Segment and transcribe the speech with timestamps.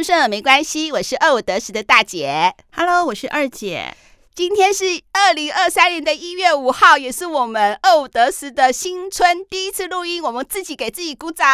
[0.00, 2.54] 不顺耳没关系，我是二五得十的大姐。
[2.72, 3.94] Hello，我是二姐。
[4.34, 11.46] 今天是二零二三年的一月五号，也是我们二五得十的新春第一次录音，我们自己给自己鼓掌。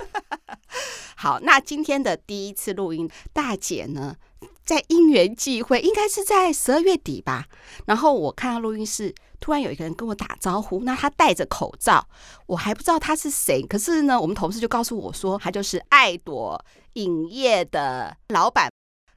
[1.16, 4.16] 好，那今天的第一次录音，大姐呢，
[4.62, 7.46] 在因缘际会，应该是在十二月底吧。
[7.86, 12.06] 然后我看到录音室，突然有一个人跟我打招呼，那他戴着口罩，
[12.46, 13.62] 我还不知道他是谁。
[13.62, 16.62] 可是呢，我们同事就告诉我说，他就是爱朵
[16.94, 18.70] 影业的老板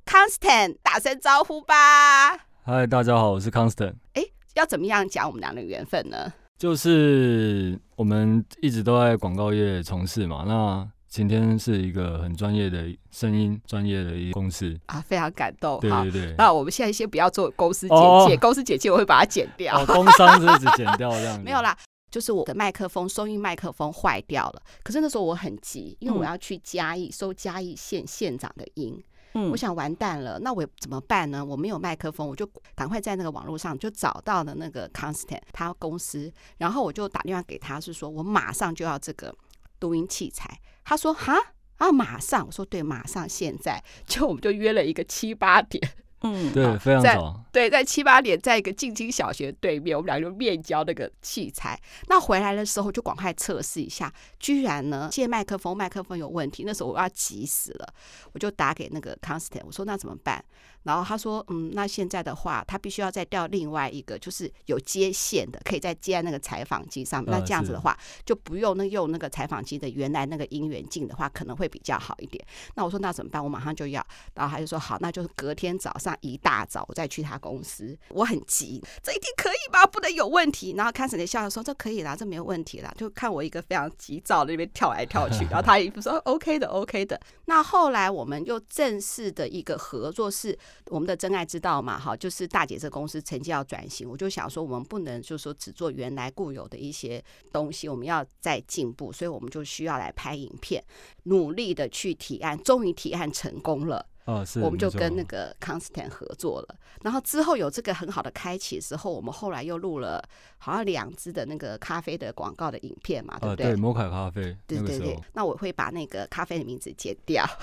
[0.06, 2.38] Constant，打声招呼吧。
[2.64, 3.96] 嗨，大家好，我是 Constant。
[4.14, 4.24] 哎，
[4.56, 6.32] 要怎么样讲我们俩的缘分呢？
[6.58, 10.88] 就是我们一直都在广告业从事嘛，那。
[11.12, 15.78] 今天是一个很专业的声音，专业的一个公司啊，非常感动。
[15.82, 19.78] 对对对，那我们现在先不要做公司简介，哦、公司简介我会把它剪掉。
[19.78, 21.44] 哦、工商是只剪掉这样子。
[21.44, 21.78] 没有啦，
[22.10, 28.98] 就是我的麦克风收音麦克风坏掉了，可是那时候我很急，因为我要去嘉义收嘉义县县长的音。
[29.34, 31.44] 嗯，我想完蛋了，那我怎么办呢？
[31.44, 39.36] 我没有麦克风，我就赶快在那个网络上就找到了那个 Constant 他公司，然后我就打电话给他，是说我马上就要这个
[39.82, 40.58] 录音器材。
[40.84, 41.38] 他说：“哈
[41.78, 45.82] 啊，马上！”我说：“对，马上，现在。”就我们就约了一个七八点，
[46.22, 47.44] 嗯，对，非常早。
[47.52, 51.80] 对，在七八点，在一个静清小学对面，我们俩就面交那个器材。
[52.08, 56.64] 那回来的时候就赶快测试一下，居然呢，借麦克风，麦克风有问题。
[56.66, 57.94] 那时候我要急死了，
[58.34, 60.44] 我就打给那个 Constant，我说：“那怎么办？”
[60.84, 67.32] 然后他说：“嗯，那现在的话，他必须要再调另外一个，就是有接线的，可以再接在那个采访机上面。
[67.32, 72.44] 那这样子的话，就不用那用那个采访机的原来那个音源进的话，可能会比较好一点。
[72.76, 73.44] 那我说那怎么办？
[73.44, 74.04] 我马上就要。
[74.34, 77.96] 然后他就说好，那就是隔天早上一大早我再去他公司。
[78.10, 79.86] 我很急，这一定可以吧？
[79.86, 80.74] 不能有问题。
[80.76, 82.92] 然后开始那笑说这可以啦，这没有问题啦。
[82.98, 85.46] 就看我一个非常急躁的那边跳来跳去。
[85.46, 87.22] 然后他一副说 OK 的，OK 的。
[87.46, 90.58] 那后来我们又正式的一个合作是。
[90.88, 92.00] 我们的真爱之道嘛？
[92.00, 100.84] 哈，就是大姐这公司曾经要转型，我就想说，我们不能就是说只做原来固有的一些东西，我们要再进步，所以我们就需要来拍影片，
[101.24, 104.06] 努力的去提案，终于提案成功了。
[104.26, 110.24] 哦，是，我们就跟那个 Constant 合作了，然后之后有这个很好的开启的时候，我们后来又录了
[110.60, 113.66] 好像两支的那个咖啡的广告的影片嘛，对不对？
[113.68, 114.56] 对，摩卡咖啡。
[114.68, 117.46] 对对对，那我会把那个咖啡的名字剪掉。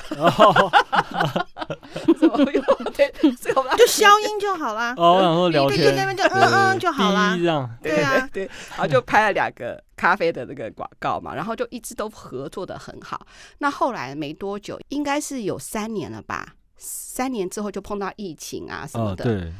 [3.76, 4.94] 就消音就好啦。
[4.96, 7.36] 哦，然后聊天，那边就嗯嗯就好啦。
[7.80, 13.26] 对啊，对，然后就拍了两个咖啡的那个广告嘛，然后就一直都合作的很好。
[13.58, 16.54] 那后来没多久，应该是有三年了吧。
[16.76, 19.52] 三年之后就碰到疫情啊什么的，对。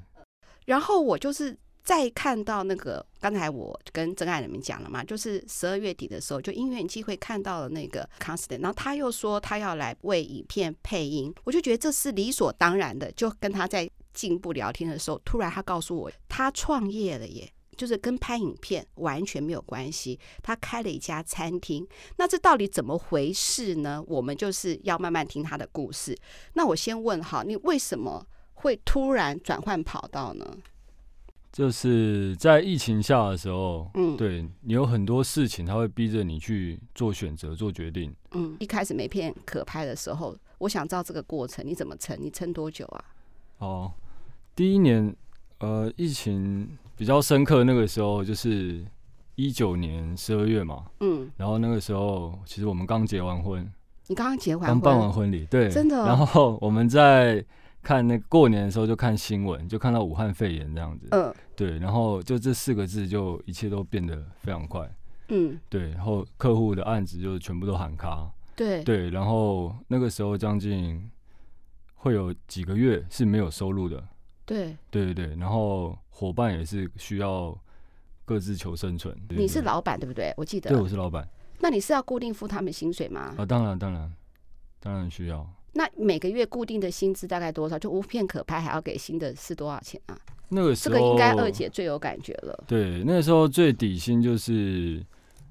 [0.66, 13.10] 然后我就是再看到那个，刚才我跟真爱人们讲了嘛，就是十二月底的时候，就因缘机会看到了那个 Constant，然后他又说他要来为影片配音，我就觉得这是理所当然的。
[13.12, 17.50] 就跟他在进一步聊天的时候，突然他告诉我他创业了耶。
[17.78, 24.04] 就是跟拍影片完全没有关系，他开了一家餐厅，那这到底怎么回事呢？
[24.08, 26.18] 我们就是要慢慢听他的故事。
[26.54, 30.58] 那我先问哈，你为什么会突然转换跑道呢？
[31.52, 38.14] 就是在疫情下的时候，嗯，对你有很多事情，他会逼着你去做选择、做决定。
[38.32, 42.18] 嗯，一开始没片可拍的时候，我想知道这个过程你怎么撑？
[42.20, 43.04] 你撑多久啊？
[43.58, 43.92] 哦，
[44.54, 45.14] 第一年，
[45.60, 46.76] 呃，疫情。
[46.98, 48.84] 比较深刻那个时候就是
[49.36, 53.72] 一九年十二月嘛，嗯，然后那个时候其实我们刚结完婚，
[54.08, 56.04] 你刚刚结完婚，刚办完婚礼，对，真的。
[56.04, 57.42] 然后我们在
[57.84, 64.92] 看那个过年的时候就看新闻，就看到武汉肺炎这样子，嗯，对，然后就这四个字就一切都变得非常快，
[65.28, 71.08] 嗯，对，然后客户的案子就全部都喊卡，对，对，然后那个时候将近
[71.94, 74.02] 会有几个月是没有收入的。
[74.44, 74.76] 对。
[74.90, 77.56] 对对对，然后伙伴也是需要
[78.24, 79.16] 各自求生存。
[79.28, 80.34] 你是老板对不对？
[80.36, 80.68] 我记得。
[80.68, 81.28] 对，我是老板。
[81.60, 83.36] 那你是要固定付他们薪水吗？
[83.38, 84.12] 啊，当然当然
[84.80, 85.48] 当然需要。
[85.74, 87.78] 那每个月固定的薪资大概多少？
[87.78, 90.18] 就无片可拍还要给薪的是多少钱啊？
[90.48, 92.64] 那个时候这个应该二姐最有感觉了。
[92.66, 95.00] 对，那个时候最底薪就是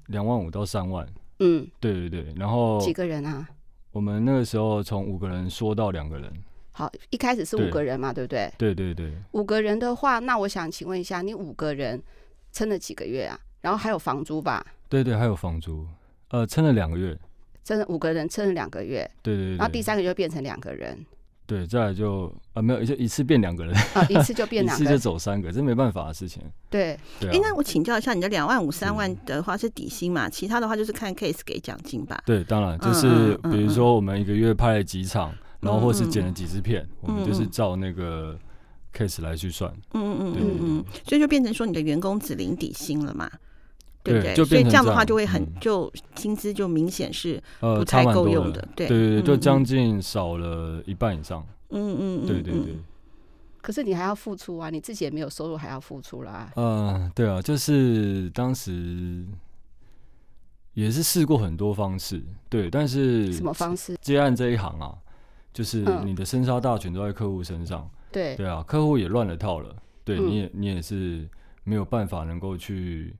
[0.08, 1.08] 两万五到三万。
[1.38, 3.48] 嗯，对对对，然后几个人啊？
[3.90, 6.30] 我们那个时候从五个人说到两个人。
[6.78, 8.74] 好，一开始是五个人嘛，对，对不对？
[8.74, 9.12] 对对对。
[9.32, 12.00] 五个人的话，那我想请问一下，你五个人
[12.52, 13.36] 撑了几个月啊？
[13.62, 14.64] 然后还有房租吧？
[14.88, 15.84] 对对，还有房租，
[16.30, 17.18] 呃，撑了两个月。
[17.64, 19.10] 撑了五个人，撑了两个月。
[19.24, 19.56] 对对对。
[19.56, 21.04] 然后第三个就变成两个人。
[21.46, 26.40] 对，再来就啊没有，就一次变两个人，啊，一次就变 两个，一次就走三个，这没办法的事情。
[26.70, 26.92] 对。
[27.22, 30.30] 哎，那我请教一下，你的两万五、三万的话是底薪嘛？
[30.30, 32.22] 其他的话就是看 case 给奖金吧？
[32.24, 38.38] 对，当然就是比如说我们一个月拍了几场，然后或是剪了几支片，我们就是照那个
[38.94, 39.72] case 来去算。
[39.94, 43.30] 嗯嗯嗯嗯嗯，所以就变成说你的员工只领底薪了嘛？
[44.04, 44.34] 对不对？
[44.44, 48.66] 所以这样的话就会很就薪资就明显是不太够用的。
[48.76, 51.44] 对对对，就将近少了一半以上。
[51.70, 52.76] 嗯嗯，对对对。
[53.60, 56.50] 可是你还要付出啊，你自己也没有收入，还要付出啦。
[56.56, 59.26] 嗯，对啊，就是当时
[60.72, 63.94] 也是试过很多方式，对，但是什么方式？
[64.00, 64.94] 接案这一行啊，
[65.52, 67.88] 就是你的生杀大权都在客户身上。
[68.10, 69.74] 对对啊，客户也乱了套了，
[70.04, 71.28] 对，你也你也是
[71.64, 73.14] 没有办法能够去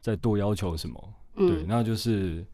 [0.00, 1.14] 再多要求什么。
[1.34, 2.44] 对，那就是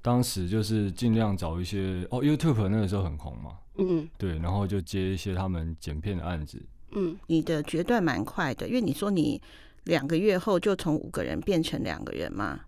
[0.00, 3.58] 当时就是尽量找一些哦，YouTube 那个时候很红嘛。
[3.78, 6.62] 嗯，对，然后就接一些他们剪片的案子。
[6.92, 9.42] 嗯，你的决断蛮快的，因为你说你
[9.84, 12.60] 两个月后就从五个人变成两个人嘛。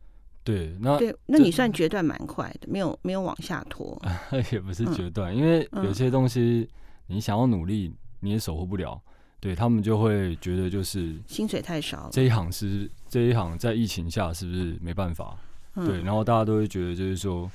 [0.47, 4.01] 对，那对，那你算决断蛮快的，没有没有往下拖。
[4.53, 6.71] 也不是决断，嗯、因为有些东西
[7.09, 9.03] 你想要努力，你也守护不了。
[9.41, 12.11] 对，他们就会觉得就是薪水太少了。
[12.13, 15.37] 这一行是这一行在疫情下是不是没办法？
[15.75, 17.51] 嗯、对，然后大家都会觉得就是说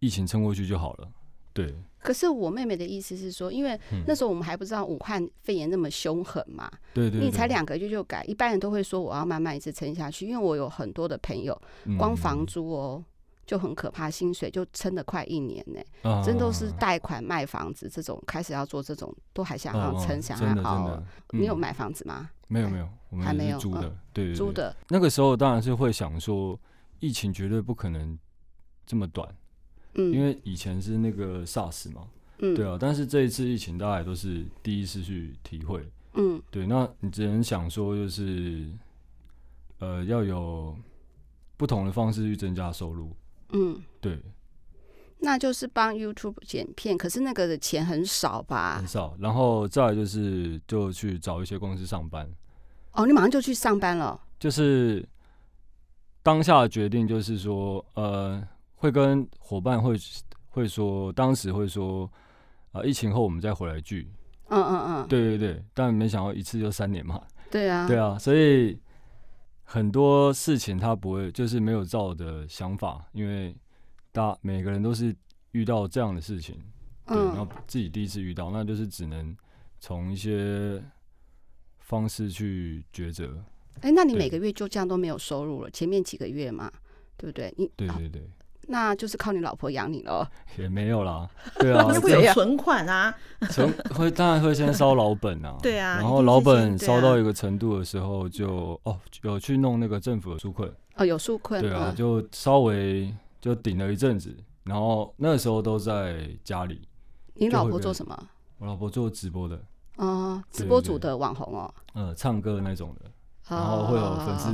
[0.00, 1.08] 疫情撑过去就好了。
[1.52, 1.72] 对。
[2.04, 10.26] 可是我妹妹的意思是说，因为那时候我们还不知道武汉肺炎那么凶狠嘛，对对，你才两个月就改，一般人都会说我要慢慢一直撑下去。
[10.26, 11.58] 因为我有很多的朋友，
[11.96, 13.02] 光房租哦
[13.46, 21.02] 就很可怕，薪水就撑了快一年呢，真都是贷款卖房子这种，开始要做这种，都还想要撑，想要熬。
[21.30, 22.28] 你有买房子吗？
[22.48, 24.76] 没有没有，我们还没有租的，对租的。
[24.88, 26.60] 那个时候当然是会想说，
[27.00, 28.18] 疫情绝对不可能
[28.84, 29.26] 这么短。
[29.96, 32.08] 嗯，因为以前是那个 SARS 嘛，
[32.38, 38.66] 嗯，对啊，但是这一次疫情，大家也都是第一次去体会，嗯，对，那你只能想说，就是，
[39.78, 40.76] 呃，要有
[41.56, 43.14] 不同的方式去增加收入，
[43.52, 44.20] 嗯，对，
[45.20, 48.78] 那就是帮 YouTube 剪片，可是那个的钱很少吧？
[48.78, 52.28] 很少，然后再来就是就去找一些公司上班，
[52.92, 54.20] 哦，你马上就去上班了？
[54.40, 55.08] 就是
[56.22, 58.44] 当下的决定就是说，呃。
[58.84, 59.96] 会跟伙伴会
[60.50, 62.04] 会说，当时会说，
[62.72, 64.12] 啊、呃，疫情后我们再回来聚。
[64.48, 67.18] 嗯嗯嗯，对对对，但没想到一次就三年嘛。
[67.50, 68.78] 对啊，对啊，所以
[69.62, 73.56] 很多事情他不会就是没有照的想法，因为
[74.12, 75.16] 大每个人都是
[75.52, 76.54] 遇到这样的事情，
[77.06, 79.34] 对，然后自己第一次遇到，那就是只能
[79.80, 80.84] 从一些
[81.78, 83.42] 方式去抉择。
[83.80, 85.70] 哎，那你每个月就这样都没有收入了？
[85.70, 86.70] 前面几个月嘛，
[87.16, 87.50] 对不对？
[87.56, 88.28] 你对对对。
[88.68, 90.28] 那就是靠你老婆养你了，
[90.58, 91.28] 也没有啦，
[91.60, 93.14] 对啊，会有存款啊，
[93.50, 104.34] 存会当然会先烧老本啊， 对啊，然后老本烧到一个程度的时候就，就哦有去弄那个政府的纾困，哦有纾困，对啊，就稍微就顶了一阵子，
[104.64, 106.82] 然后那个时候都在家里。
[107.34, 108.16] 你老婆做什么？
[108.58, 109.60] 我老婆做直播的，
[109.96, 113.10] 哦，直播组的网红哦，嗯，唱歌那种的。
[113.46, 114.48] 然后会有粉丝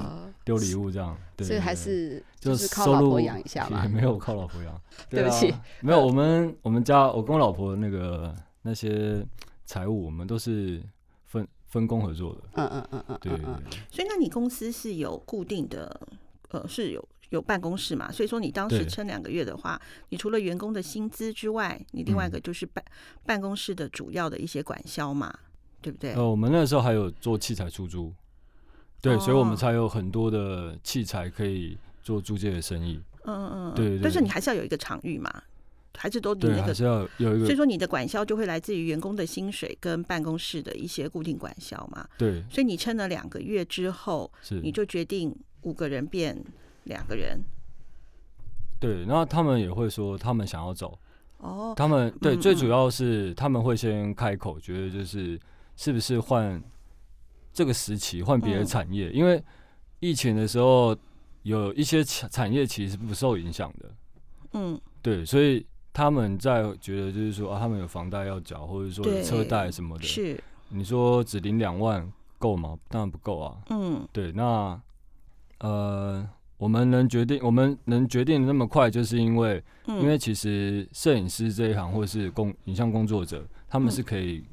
[0.45, 9.25] 丢礼物这样，对，所以还是就是靠老婆养一下嘛，也没有靠老婆养， 对不起，没有，我们我们家我跟我老婆那个那些
[9.65, 10.83] 财务，我们都是
[11.27, 13.33] 分分工合作的，嗯嗯嗯嗯，对，
[13.91, 16.01] 所以那你公司是有固定的，
[16.51, 18.11] 呃，是有有办公室嘛？
[18.11, 22.85] 所以说你当时撑两个月的话，你除了员工的薪资之外，你另外一个就是办
[23.25, 25.33] 办公室的主要的一些管销嘛，
[25.81, 26.15] 对不对？
[26.15, 28.13] 呃，我们那时候还有做器材出租。
[29.03, 33.01] 对，所以我们才有很多的器材可以做租借的生意。
[33.25, 33.99] 嗯嗯嗯，对。
[34.03, 35.31] 但是你还是要有一个场域嘛，
[35.97, 37.47] 还是都你那个，还是要有一个。
[37.47, 42.07] 所以说你的管销就会来自于员工的薪水跟办公室的一些固定管销嘛。
[42.19, 42.43] 对。
[42.51, 46.37] 所以你撑了两个月之后，是你就决定五个人变
[46.85, 47.41] 两个人。
[48.79, 50.99] 对，然后他们也会说他们想要走。
[51.39, 51.73] 哦。
[51.75, 55.41] 他们对，最主要是他们会先开口，觉得就是
[55.77, 56.63] 是不是换。
[57.61, 59.45] 这个时期换别的产业，嗯、因为
[59.99, 60.97] 疫情的时候
[61.43, 63.91] 有一些产产业其实不受影响的。
[64.55, 70.05] 嗯，对，所以他们在觉得就是说啊，他们有房贷要缴，或者说有车贷什么的。
[70.05, 72.79] 是，你说只领两万够吗？
[72.89, 73.59] 当然不够啊。
[73.69, 74.81] 嗯，对，那
[75.59, 76.27] 呃，
[76.57, 84.47] 我们能决定，我们能决定那么快，就是因为，嗯、因为其实摄影师这一行，或者是工影像工作者，他们是可以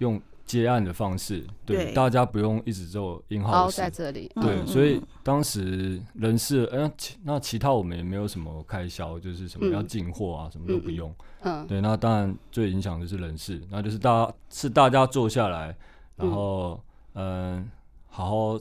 [0.00, 0.20] 用。
[0.46, 1.92] 接案的方式，对，对。
[1.92, 6.92] 大家不用一直做 in house 在这里，对，嗯、所以当时人事，嗯、呃，
[7.24, 15.76] 那其他我们也没有什么开销，就是什么要进货啊，嗯、什么都不用，嗯，对，那当然最影响的是人事，那就是大家是大家坐下来，
[16.14, 16.80] 然后
[17.14, 17.64] 嗯、呃，
[18.06, 18.60] 好好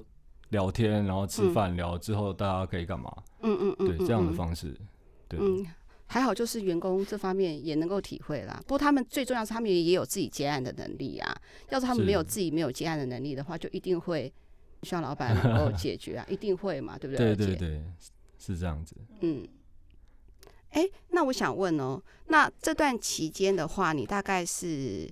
[0.49, 4.75] 聊天，然后吃饭、嗯、聊之后大家可以干嘛，嗯嗯嗯，对，这样的方式，
[5.29, 5.39] 对。
[6.07, 8.57] 嗯还好，就是员工这方面也能够体会啦。
[8.67, 11.35] 不过他们最重要是他们也有自己接案的能力啊。
[11.69, 14.31] 要是他们没有自己没有接案的能力的话，就一定会
[14.83, 17.35] 需要老板能够解决啊， 一定会嘛，对不对？
[17.35, 17.83] 对对对，
[18.37, 18.95] 是这样子。
[19.21, 19.47] 嗯。
[20.69, 25.09] 哎、欸，那我想问哦，那这段期间的话，你大概是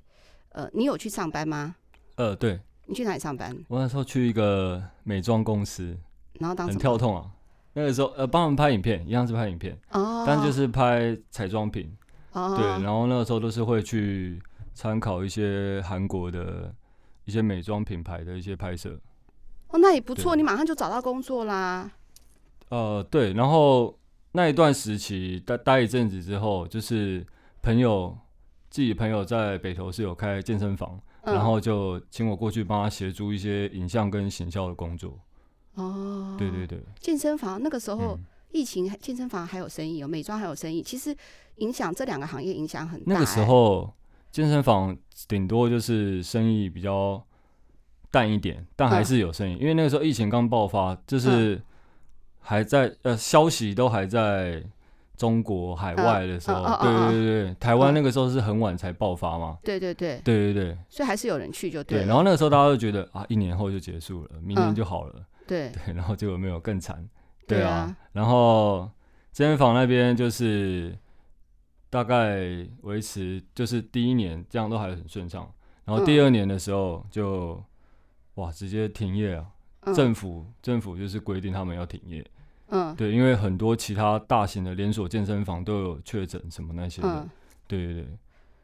[0.50, 1.76] 呃，你有去上班吗？
[2.16, 2.60] 呃，对。
[2.86, 3.58] 你去哪里上班？
[3.70, 5.98] 我那时候去一个美妆公司，
[6.34, 7.32] 然后当时很跳痛啊。
[7.74, 10.24] 那个时候，呃，帮他们拍影片，一样是拍影片，oh.
[10.28, 11.92] 但就是拍彩妆品
[12.34, 12.56] ，oh.
[12.56, 12.66] 对。
[12.84, 14.40] 然后那个时候都是会去
[14.74, 16.72] 参考一些韩国的
[17.26, 18.92] 一些美妆品牌的一些拍摄。
[19.70, 21.90] 哦，oh, 那也不错，你马上就找到工作啦。
[22.70, 23.34] 呃，对。
[23.34, 23.98] 然后
[24.34, 27.26] 那一段时期待待一阵子之后，就是
[27.64, 28.16] 朋友
[28.70, 35.18] 自己朋友在北投是有开健身房，嗯、然后就请我过去帮他协助一些影像跟行销的工作。
[35.76, 38.18] 哦，oh, 对对对，健身房那个时候
[38.52, 41.16] 疫情，健身房还有生意哦，美妆还有生意，其实
[41.56, 43.14] 影响这两个行业影响很大。
[43.14, 43.92] 那个时候
[44.32, 44.96] 健身房
[45.28, 47.24] 顶多就是生意比较
[48.12, 51.62] 淡一点，但还是有生意，嗯、因为那个时候疫情刚爆发，就是
[52.40, 54.64] 还在、嗯、呃消息都还在
[55.18, 60.22] 中国海外的时候，对对对，台湾那个时候是很晚才爆发嘛，对对对。
[60.24, 62.08] 对对对，所以还是有人去就对，对。
[62.08, 65.16] 然后那个时候大家都觉得啊，一年后就结束了，明年就好了。
[65.62, 67.08] 嗯对对，然后结果没有更惨，
[67.48, 68.90] 对啊，然后
[69.32, 70.98] 健身房那边就是
[71.90, 75.52] 大概维持，就是第一年这样都还很顺畅，
[75.86, 77.64] 然后第二年的时候就
[78.36, 79.46] 哇直接停业啊，
[79.94, 82.26] 政府政府就是规定他们要停业，
[82.70, 87.28] 嗯，对，因为很多其他大型的连锁健身房都有确诊什么那些的，
[87.68, 88.08] 对对对。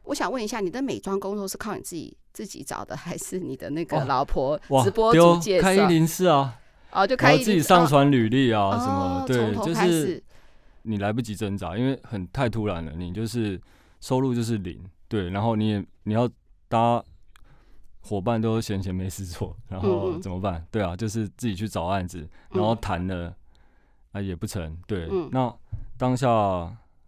[0.04, 5.62] 我想问一下，你的美妆工作是靠你自己自己找的，还是你的那个老婆直播主介绍？
[5.62, 6.56] 开一零四啊。
[6.92, 10.22] 哦，就可以自己上传履历啊，什么、哦、对，就是
[10.82, 13.60] 你来不及挣扎，因为很太突然了，你就是
[14.00, 16.28] 收入就是零，对，然后你也你要
[16.68, 17.02] 搭
[18.00, 20.66] 伙伴都闲闲没事做，然后怎么办？
[20.70, 23.34] 对啊，就是自己去找案子，然后谈了、嗯、
[24.12, 25.54] 啊也不成，对，嗯、那
[25.96, 26.28] 当下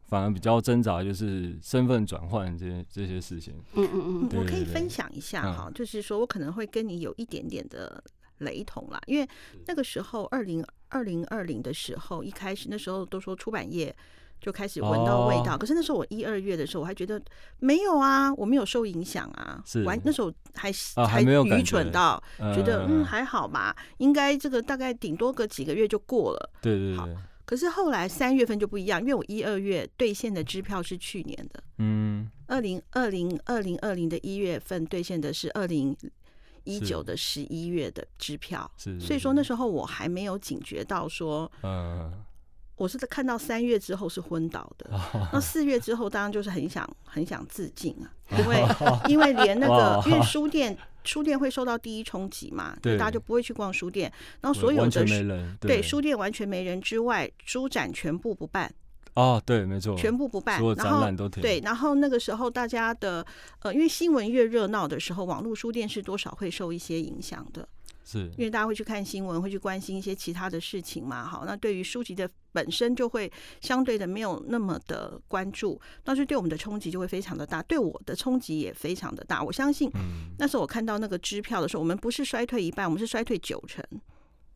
[0.07, 3.55] 反而比较挣扎，就是身份转换这些这些事情。
[3.75, 8.05] 嗯嗯嗯，我可以分享一下哈，嗯、就是说我可能会跟你有一点点的。
[8.43, 9.29] 雷同啦，因为
[9.67, 13.95] 那个时候二零二零二零的时候，一开始那时候都说出版业
[14.41, 17.23] 就开始闻到味道，哦、可是那时候我一二月的时候，我还觉得
[17.61, 26.51] 没有啊，我没有受影响啊，是完那时候还、啊、还愚蠢到觉，觉得嗯还好吧，应该这个大概顶多个几个月就过了。
[26.61, 26.97] 对对对。
[26.97, 27.09] 好，
[27.45, 35.97] 可是后来三月份就不一样，因为我一二月兑现的支票是去年的，嗯，二零二零二零二零的一月份兑现的是二零。
[36.65, 42.13] 一九的十一月的支票，是，所以说那时候我还没有警觉到说，嗯，
[42.77, 44.91] 我是在看到三月之后是昏倒的，
[45.33, 48.07] 那四月之后当然就是很想很想自尽啊，
[48.39, 48.65] 因为
[49.09, 55.05] 因为连那个因为书店书店会受到第一冲击嘛，对，大家就不会去逛书店，然后所有的
[55.61, 55.83] 对。
[55.83, 58.73] 书店完全没人之外，书展全部不办。
[59.15, 63.25] 哦，对，没错，全部不办，然后对，然后那个时候大家的
[63.61, 67.69] 呃，因为新闻越热闹的时候，网络书店是多少会受一些影响的，
[68.05, 71.27] 是因为大家会去看新闻，会去关心一些其他的事情嘛。
[71.27, 79.43] 好，那对于书籍的本身就会相对的没有那么的关注，但是对我们的冲击就会非常的大，对我的冲击也非常的大。
[79.43, 79.91] 我相信，
[80.39, 83.85] 那时候我看到那个支票的时候，我们不是衰退一半，我们是衰退九成。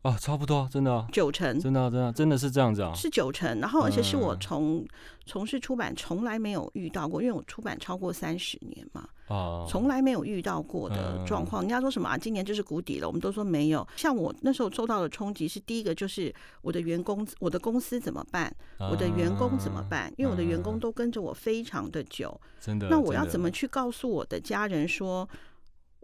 [0.03, 4.85] 啊，差不多，真的、啊，九成，真的、啊，真的，真的是这样子啊，是九成，然后而且是我从
[5.25, 11.63] 从事出版从来没有遇到过，因为我出版超过三十年嘛，啊，从来没有遇到过的状况。
[11.63, 13.85] 人家说什么啊，今年就是谷底了，我们都说没有。
[13.97, 18.55] 像我那时候受到的冲击是第一个，就是我的员工，我的公司怎么办？
[18.79, 20.13] 我的员工怎么办？
[20.15, 25.27] 因为我的员工都跟着我非常的久，真的，那我要怎么去告诉我的家人说？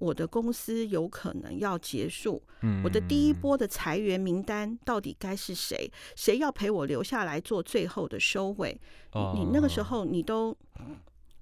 [0.03, 2.43] 我的公司有可能要结束，
[2.83, 5.89] 我的第一波的裁员名单到底该是谁？
[6.13, 8.77] 谁要陪我留下来做最后的收尾？
[9.33, 10.55] 你那个时候你都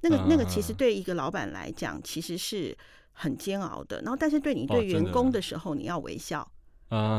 [0.01, 2.77] 那个那个，其实对一个老板来讲，其实是
[3.13, 3.99] 很煎熬的。
[4.03, 6.47] 然后，但是对你对员工的时候，你要微笑，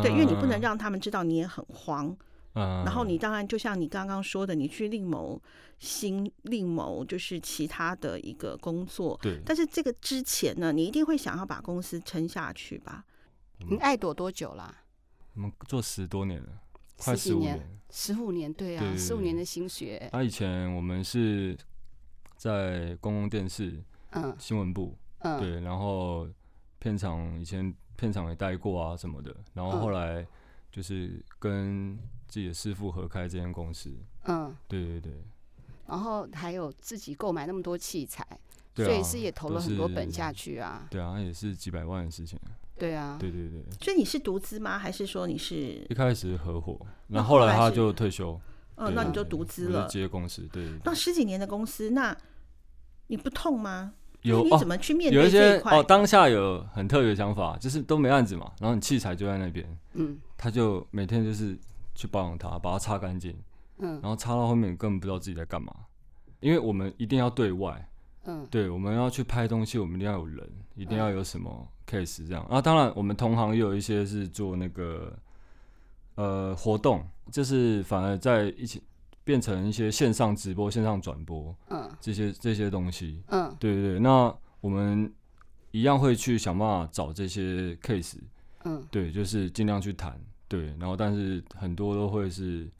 [0.01, 2.17] 对，因为你不能让他们知道你也很慌。
[2.55, 5.41] 嗯，然后你当然就像你刚刚说的，你去另谋
[5.79, 9.19] 新另谋就是其他的一个工作。
[9.23, 9.41] 对。
[9.45, 13.05] 但是这个之前呢，你一定会想要把公司撑下去吧？
[13.71, 14.75] 你爱朵多久啦？
[15.35, 16.49] 我们做十多年了，
[16.97, 17.79] 快十五年。
[17.95, 20.09] 十五年，对啊，十五年的心血。
[20.11, 21.57] 他以前我们是
[22.37, 23.83] 在公共电视，
[24.13, 26.27] 嗯，新闻部，嗯，对，然后
[26.79, 30.27] 片场以前片场也待过啊什么的，然后后来
[30.73, 35.13] 就是跟自己的师傅合开这间公司，嗯，对对对。
[35.87, 38.27] 然后还有自己购买那么多器材，
[38.73, 40.87] 对所以是也投了很多本下去啊。
[40.91, 42.39] 对啊，也是几百万的事情。
[42.79, 43.63] 对啊，对对对。
[43.83, 44.79] 所以你是独资吗？
[44.79, 45.85] 还是说你是？
[45.91, 48.41] 一开始合伙，那后后来他就退休。
[48.77, 49.87] 哦，那你就独资了。
[49.87, 50.73] 接公司，对。
[50.85, 52.17] 那十几年的公司，那
[53.09, 53.93] 你不痛吗？
[54.23, 61.59] 有，你怎么去面对有一些哦，当下有很特别的想法，就是都没案子嘛，然后你器材就在那边，嗯，他就每天就是
[61.95, 63.37] 去保养它，把它擦干净，
[63.79, 65.73] 嗯，然后擦到后面根本不知道自己在干嘛，
[66.41, 67.89] 因为我们一定要对外。
[68.25, 72.45] 嗯，对，我们要去拍东西，我们一定要有人，一定要有什么 case 这样。
[72.45, 75.13] 啊，当然，我们同行也有一些是做那个
[76.15, 78.81] 呃活动，就是反而在一起
[79.25, 84.01] 变成一些线上直播、线上转播，嗯，这些这些东西，嗯，对对对。
[84.01, 85.13] 那我们
[85.71, 88.19] 一样会去想办法找这些 case，
[88.65, 90.67] 嗯，对，就是尽量去谈，对。
[90.79, 92.71] 然后，但是很多都会是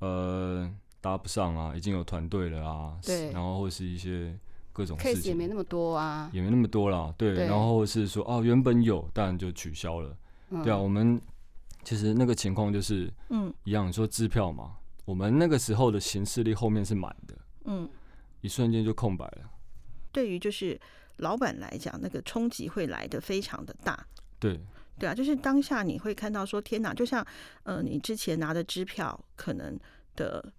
[0.00, 0.70] 呃
[1.00, 4.38] 搭不上啊，已经有团队了啊，对，然后或是一些。
[4.74, 7.34] 各种 case 也没那么多啊，也没那么多啦，对。
[7.34, 10.16] 对，然后是说哦，原本有，但就取消了。
[10.48, 11.20] 嗯、对啊，我们
[11.84, 13.86] 其实那个情况就是，嗯，一样。
[13.86, 14.72] 你说支票嘛，
[15.04, 17.88] 我们那个时候的行事历后面是满的，嗯，
[18.40, 19.50] 一瞬间就空白了。
[20.10, 20.80] 对于就是
[21.16, 24.06] 老板来讲，那个冲击会来得非常的大。
[24.38, 24.60] 对，
[24.98, 27.26] 对啊，就是当下你会看到说，天哪，就像
[27.62, 29.78] 呃，你之前拿的支票可能
[30.16, 30.52] 的。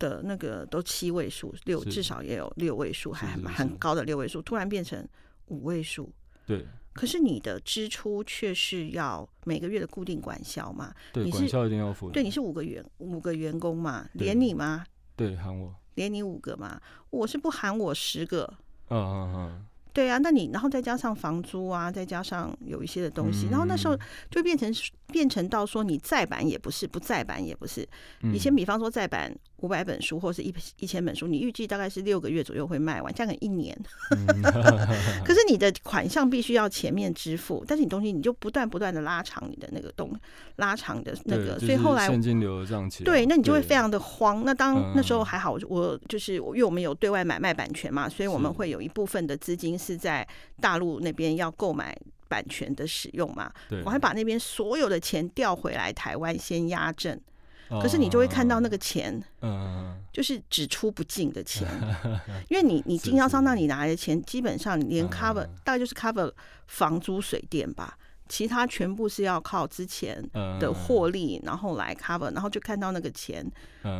[0.00, 5.04] 的那个都七位数，六至少也有六位数，还很高的六位数，突然变成
[5.46, 6.08] 五位数。
[6.46, 6.64] 对。
[6.92, 10.92] 可是你的支出却是要每个月的固定管销嘛？
[11.12, 12.10] 对，你是管销一定要付。
[12.10, 14.08] 对，你是五个员五个员工嘛？
[14.14, 14.84] 连你吗？
[15.16, 15.74] 对，喊我。
[15.94, 16.80] 连你五个嘛？
[17.10, 18.52] 我是不含我十个。
[18.88, 19.66] 嗯嗯嗯。
[19.92, 23.98] 对啊，那你然后再加上房租啊，再加上有一些的东西，然后那时候
[24.30, 24.72] 就变成
[25.08, 27.88] 变成到说你再版也不是，不再版也不是。
[28.32, 29.36] 以前比方说再版。
[29.58, 33.76] 五百本书或是一一千本书，你预计大概是六个月左右会卖完，这样可能一年。
[35.24, 40.12] 可是 你的款项必须要前面支付，但是你东西你就不断不断的拉长你的那个东
[40.56, 43.02] 拉长的那个，所以后来现金流这样起。
[43.04, 44.44] 对，那你就会非常的慌。
[44.44, 50.26] 那当那时候还好，我就是因为我们有对外买卖版权嘛，所以我们会有一部分的资金是在
[50.60, 51.96] 大陆那边要购买
[52.28, 53.50] 版权的使用嘛。
[53.84, 57.20] 我还把那边所有的钱调回来台湾先压阵。
[57.68, 61.68] 可是你就会看到那个钱，嗯，就是只出不进的钱，
[62.48, 66.32] 因为你你经销商那里拿来的钱，基本上连 cover 大概就是 cover
[66.66, 70.22] 房租水电吧，其他全部是要靠之前
[70.58, 73.44] 的获利，然后来 cover，然后就看到那个钱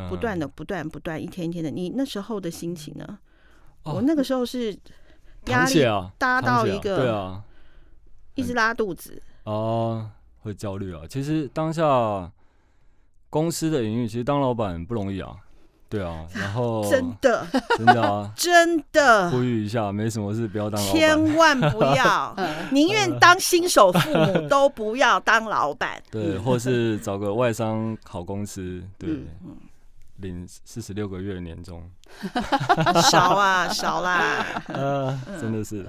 [0.08, 3.18] 不断的不断不断一天一天的，你那时候的心情呢？
[3.82, 4.74] 我那个时候是
[5.46, 5.84] 压力
[6.16, 7.44] 大到一个，对啊，
[8.34, 11.02] 一直拉肚子哦，会焦虑啊。
[11.06, 12.32] 其实当下。
[13.30, 15.36] 公司的营运其实当老板不容易啊，
[15.88, 17.46] 对啊，然后 真的。
[17.76, 19.30] 真的啊， 真的。
[19.30, 22.34] 呼吁一下，没什么事不要当老板，千万不要，
[22.72, 29.24] 宁愿当新手父母都不要当老板，对，或是找个外商好公司，对，
[30.16, 31.82] 领四十六个月的年终，
[33.10, 35.86] 少啊少啦，呃，真的是，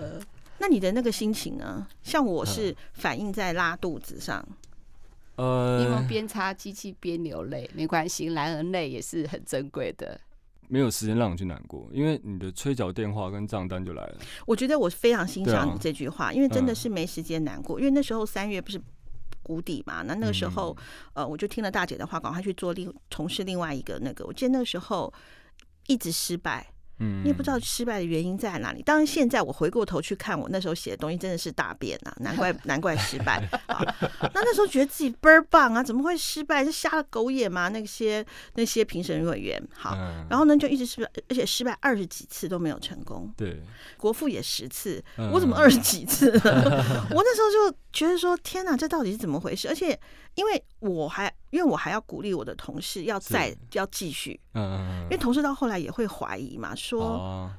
[0.60, 1.88] 那你的那个心情呢？
[2.04, 4.45] 像我是反映在拉肚子上。
[5.39, 10.19] 呃，因为边擦机器边流泪，没关系，男人泪也是很珍贵的。
[10.67, 14.17] 没有时间让你去难过，因为你的催缴电话跟账单就来了。
[14.45, 17.80] 我觉得我非常欣赏你这句话，啊、因为真的是没时间难过。
[17.80, 18.80] 嗯、因为那时候三月不是
[19.41, 20.75] 谷底嘛，那那个时候，
[21.13, 24.25] 嗯、呃，我就听了大姐的话，赶快去做另从事另外一个那个。
[24.25, 25.12] 我记得那个时候
[25.88, 26.67] 一直失败。
[26.99, 28.81] 嗯，你也不知道失败的原因在哪里。
[28.83, 33.83] 当然，现在我回过头去看我那时候写的东西，真的是大便啊，难怪 难怪失败啊。
[34.33, 36.63] 那那时候觉得自己倍儿棒啊，怎么会失败？
[36.63, 37.69] 是瞎了狗眼吗？
[37.69, 39.95] 那些那些评审委员，好，
[40.29, 43.31] 然后呢就一直失败，而且失败二十几次都没有成功。
[43.35, 43.62] 对，
[43.97, 46.29] 国父也十次，我怎么二十几次？
[46.43, 49.67] 我那时候就觉得说，天哪，这到底是怎么回事？
[49.67, 49.97] 而且
[50.39, 51.30] 因为我还。
[51.52, 57.52] 因为我还要鼓励我的同事要再要继续，嗯，因为同事到后来也会怀疑嘛，说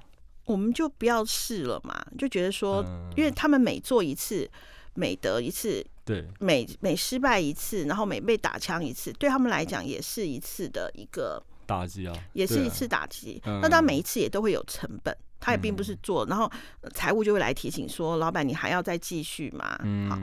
[0.45, 2.85] 我们就不要试了嘛，就觉得说，
[3.17, 4.49] 因为他们每做一次，
[4.95, 13.43] 每得一次，对，每每失败一次，然后每被打枪一次，对他们来讲也是一次的一个打击啊，也是一次打击。
[13.45, 16.49] 啊、那当然每一次也都会有成本，他也并不是做，嗯、然后
[16.95, 19.77] 财务就会来提醒说，老板你还要再继续嘛？
[19.83, 20.17] 嗯，好。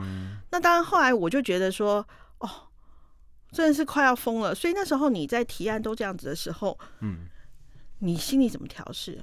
[0.52, 2.06] 那当然后来我就觉得说，哦，
[3.50, 4.54] 真的是快要疯了。
[4.54, 7.26] 所以那时候你在提案都这样子的时候，嗯，
[7.98, 9.22] 你心里怎么调试？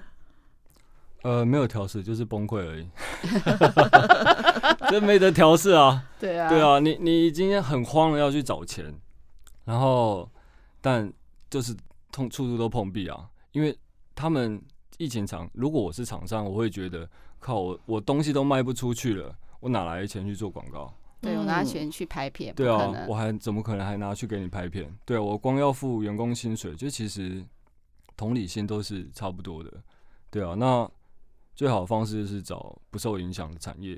[1.23, 2.87] 呃，没有调试，就是崩溃而已，
[4.91, 6.07] 真没得调试啊！
[6.19, 8.93] 对啊，对啊，你你今天很慌了，要去找钱，
[9.63, 10.29] 然后
[10.81, 11.11] 但
[11.49, 11.75] 就是
[12.11, 13.27] 痛处处都碰壁啊！
[13.53, 13.75] 因为
[14.13, 14.61] 他们
[14.99, 17.09] 疫情厂，如果我是厂商，我会觉得
[17.39, 20.93] 靠我我东西都卖不出去了，我哪来的钱去做广告？
[21.21, 24.93] 对，我拿钱去拍片，对啊，我还怎么可能还拿去给你拍片？
[25.05, 27.43] 对啊，我光要付员工薪水，就其实
[28.15, 29.71] 同理心都是差不多的，
[30.29, 30.89] 对啊，那。
[31.57, 33.97] 最好的方式就是找不受影响的产业。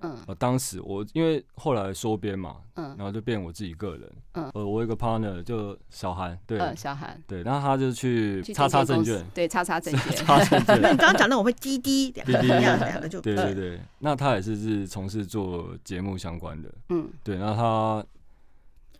[0.00, 4.12] 嗯，呃，当时我因为后来收编嘛，嗯，然后就变我自己个人。
[4.32, 10.78] 嗯，呃，我有一个 partner 就小韩，对，嗯，小韩，对，然后他就去叉叉证券，对，叉叉证券， 叉证券。
[10.92, 17.54] 你刚刚讲的我会滴滴，滴滴两个就，对对对，那他也是是从事做节目相关的，嗯，对，然后
[18.02, 18.06] 他。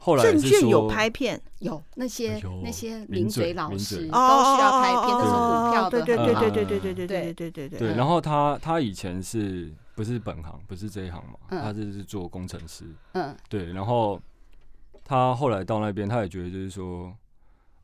[0.01, 7.79] 后来证券有拍片，有那些那些名嘴老师都需要拍片，那是股票的，对对对对对对对对对对对对。
[7.81, 11.39] 对，然后他他以前是不是本行，不是这一行嘛？
[11.51, 12.85] 他就是做工程师。
[13.15, 13.73] 嗯，对。
[13.73, 14.21] 然后
[15.05, 17.13] 他后来到那边，他也觉得就是说，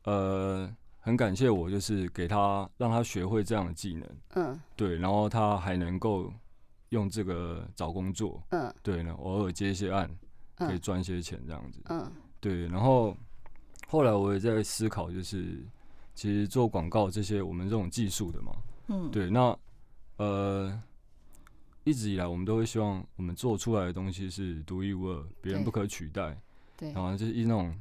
[0.05, 4.09] 呃，很感谢我，就是给他让他学会这样的技能。
[4.35, 4.95] 嗯，对。
[4.97, 6.31] 然后他还能够
[6.91, 8.41] 用这个找工作。
[8.51, 10.09] 嗯，对呢，偶尔接一些案。
[10.57, 12.65] 可以赚一些钱这样子，嗯，对。
[12.69, 13.13] 然后
[13.89, 15.61] 后来我也在思考，就是
[16.13, 18.53] 其实做广告这些我们这种技术的嘛，
[18.87, 19.29] 嗯，对。
[19.29, 19.53] 那
[20.15, 20.81] 呃，
[21.85, 26.37] 一直以来我们都会希望我们做出来的东西是独一无二，别人不可取代，
[26.75, 26.91] 对。
[26.91, 27.73] 然后就是一那种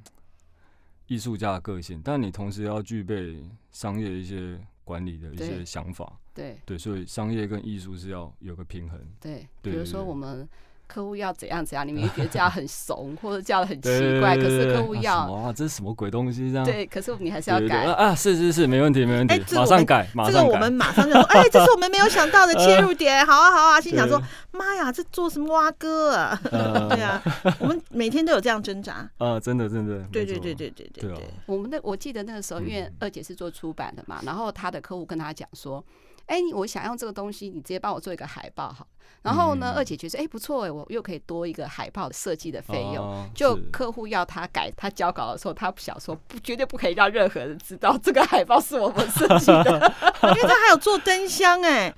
[1.09, 6.79] 艺术家的个性，但你同时要具备商业一些管理的一些想法，对对。
[6.79, 9.49] 所以商业跟艺术是要有个平衡，对。
[9.61, 10.49] 比如说我们。
[10.95, 16.65] 客户要怎样怎样，你们觉得这样很怂， 或者叫的很奇怪，可是客户要哇，这是什么鬼东西这样？
[16.65, 18.15] 对，可是你还是要改啊！
[18.15, 20.39] 是是是，没问题没问题，马上改，马上改。
[20.41, 23.81] 这个我们马上就说，哎，这是我们没有想到的 切入点，好啊好啊！
[23.81, 26.39] 心想说，妈呀，这做什么蛙哥啊？
[26.49, 27.21] 对啊，
[27.59, 31.29] 我们每天都有这样挣扎啊，真的真的，对对对对对对对。
[31.47, 35.85] 我们那我记得那个时候，因为二姐是做出版的嘛，然后她的客户跟她讲说。
[36.27, 38.87] 哎，我想用这个东西，你直接帮我做一个海报好。
[39.23, 43.29] 然后呢，二姐觉得哎不错哎，我又可以多一个海报的设计的费用。
[43.35, 51.93] 就客户要他改，他交稿的时候，他不想说不绝对不可以让任何人知道这个海报是我们设计的， 因为他还有做灯箱哎。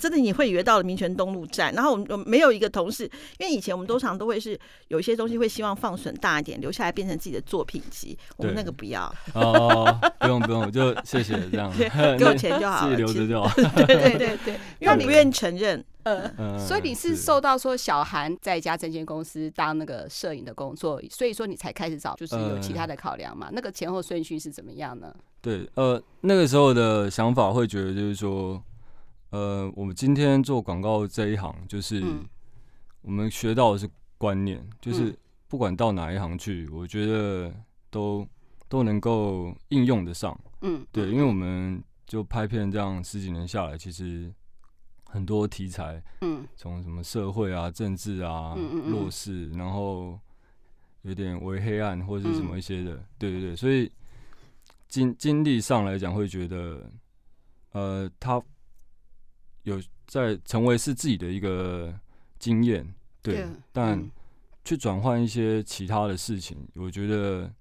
[0.00, 3.04] 真的你会以为到了民权东路站，然后我们没有一个同事，
[3.38, 8.16] 因为以前我们通常都会是有一些东西会希望放损大一点，留下来变成自己的作品集。
[8.36, 11.70] 我们那个不要哦，不用不用，就谢谢这样，
[12.18, 13.54] 给我钱就好了， 自己留着就好。
[13.86, 23.48] 对对对对，因为你不愿意承认，呃，所以你是受到说小韩在一家证券公司当那个摄影的工作，所以说你才开始找，就是有其他的考量嘛？
[23.52, 25.14] 那个前后顺序是怎么样呢？
[25.40, 28.62] 对，呃，那个时候的想法会觉得就是说，
[29.30, 32.02] 呃，我们今天做广告这一行，就是
[33.02, 33.88] 我们学到的是
[34.18, 35.16] 观念，就是
[35.48, 37.52] 不管到哪一行去，我觉得
[37.90, 38.26] 都
[38.68, 40.38] 都能够应用得上。
[40.62, 41.82] 嗯，对，因为我们。
[42.04, 44.30] 就拍片这样十几年下来，其实
[45.12, 48.90] 很多题材，嗯，从什么社会啊、政治啊、嗯嗯嗯。
[48.90, 50.18] 弱势，然后
[51.02, 53.92] 有点为黑暗或者是什么一些的，嗯、对对对，所以
[54.88, 56.90] 经经历上来讲，会觉得，
[57.72, 58.42] 呃，他
[59.64, 61.94] 有在成为是自己的一个
[62.38, 62.82] 经验，
[63.20, 64.10] 对，对但
[64.64, 67.52] 去转换一些其他的事情，我觉得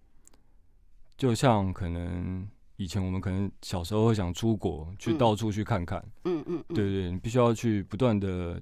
[1.18, 2.48] 就像可能。
[2.82, 8.60] 以前我们可能小时候会想出国，去到处去看看，嗯嗯，对对，你必须要去不断的，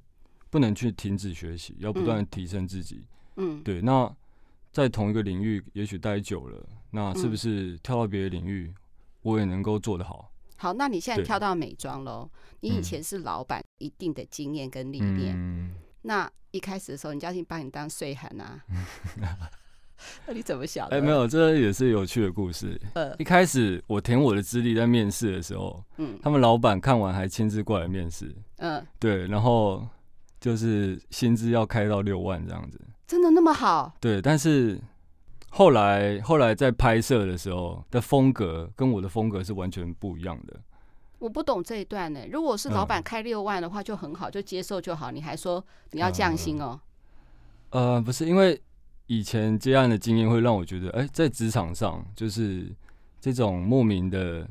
[0.50, 3.06] 不能去停止学习，要不断提升自己，
[3.38, 3.82] 嗯，对。
[3.82, 4.14] 那
[4.74, 8.74] 在同一个领域，也许待久了，那是不是跳到别的领域，
[9.22, 10.30] 我也能够做得好？
[10.58, 12.30] 好，那你现在跳到美妆喽？
[12.60, 18.62] 你以前是老板，一定的经验跟历练，那一开始的时候，人家已经把你当岁寒啊。
[20.26, 20.88] 那你怎么想？
[20.88, 22.80] 哎，没有，这也是有趣的故事。
[22.94, 29.86] 呃，一开始我填我的资历在面试的时候，嗯，他们老板看完还亲自过来面试，嗯，对，然后
[30.40, 33.94] 就是薪资要开到六万这样子，真的那么好？
[34.00, 34.80] 对，但是
[35.50, 40.60] 后来后来在拍摄的时候的风格跟我的风格是完全不一样的。
[41.18, 42.22] 我不懂这一段呢。
[42.32, 45.12] 如果是老板开六万的话就很好，就接受就好。
[45.12, 46.80] 你还说你要降薪哦？
[47.72, 48.62] 呃，不是，因为
[49.10, 52.68] 以前接案的经验会让我觉得，哎、欸，在职场上就是
[53.20, 54.48] 这种莫名的，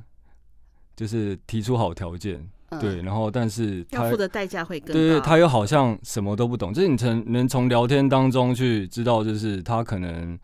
[0.97, 2.45] 就是提出好条件。
[2.81, 4.93] 对，然后但是他要付的代价会更高。
[4.93, 10.39] 对，他又好像什么都不懂，就是你从能从聊天当中去知道，就是他可能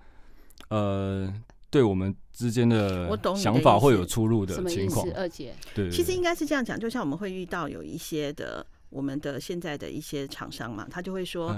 [0.68, 1.28] 呃，
[1.68, 5.06] 对我们之间的想法会有出入的情况。
[5.14, 8.64] 二姐，对，其实应该是这样讲，就像我们会遇到有一些的
[8.94, 11.48] 我们的现在的一些厂商嘛，他就会说，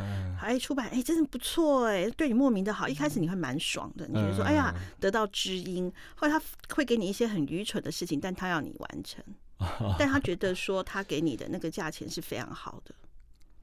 [0.41, 6.43] 哎、嗯，出版哎，真的不错哎，对你莫名的好，一开始你会蛮爽的，你觉得说哎呀得到知音，后来他
[6.75, 9.23] 会给你一些很愚蠢的事情，但他要你完成。
[9.99, 12.95] 但他觉得说他给你的那个价钱是非常好的。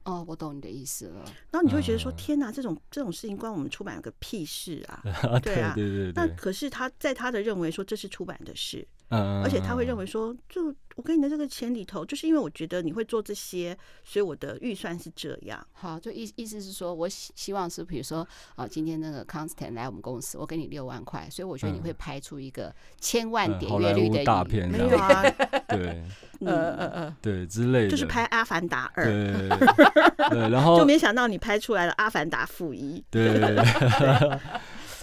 [0.04, 1.24] 哦，我懂你的意思了。
[1.50, 5.02] 然后你就会觉得说，天哪，这种这种事情关我们出版有个屁事啊！
[5.40, 6.12] 对啊，对对对。
[6.14, 10.74] 那可是他在他的认为说这是出版的事，而且他会认为说就。
[10.96, 15.66] 我给你的这个钱里头，就是因为我觉得你会做这些，所以我的预算是这样。
[15.72, 25.22] 好，就意意思是说，我希希望是，比如说啊，今天那个 Constant 来我们公司，我给你六万块，所以我觉得你会拍出一个千万点阅率的、嗯嗯、大片，没有啊？
[25.66, 26.04] 对，
[26.38, 29.48] 嗯嗯嗯，对之类的，就是拍《阿凡达二》对，
[30.30, 33.00] 对，然后就没想到你拍出来了《阿凡达负一》。
[33.10, 34.38] 对。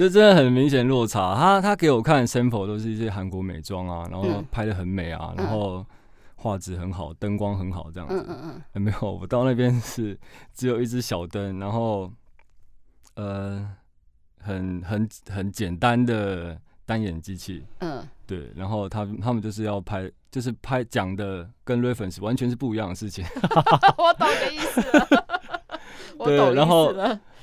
[0.02, 1.36] 这真的很明显落差。
[1.36, 5.86] 他他给我看 sample 都是一些韩国美妆啊，然后拍的很美啊，然后
[6.38, 8.16] 画质很好，灯光很好这样子。
[8.16, 8.82] 嗯嗯嗯。
[8.82, 10.20] 没有，我到那边是
[10.56, 12.12] 只有一只小灯，然后
[13.14, 13.70] 呃，
[14.40, 17.64] 很很很简单的单眼机器。
[17.82, 18.04] 嗯。
[18.26, 23.24] 对，然后他他们就是要拍，就是拍讲的跟 reference 完全是不一样的事情。
[24.00, 25.08] 我懂你的意思了。
[26.26, 26.92] 对，然后。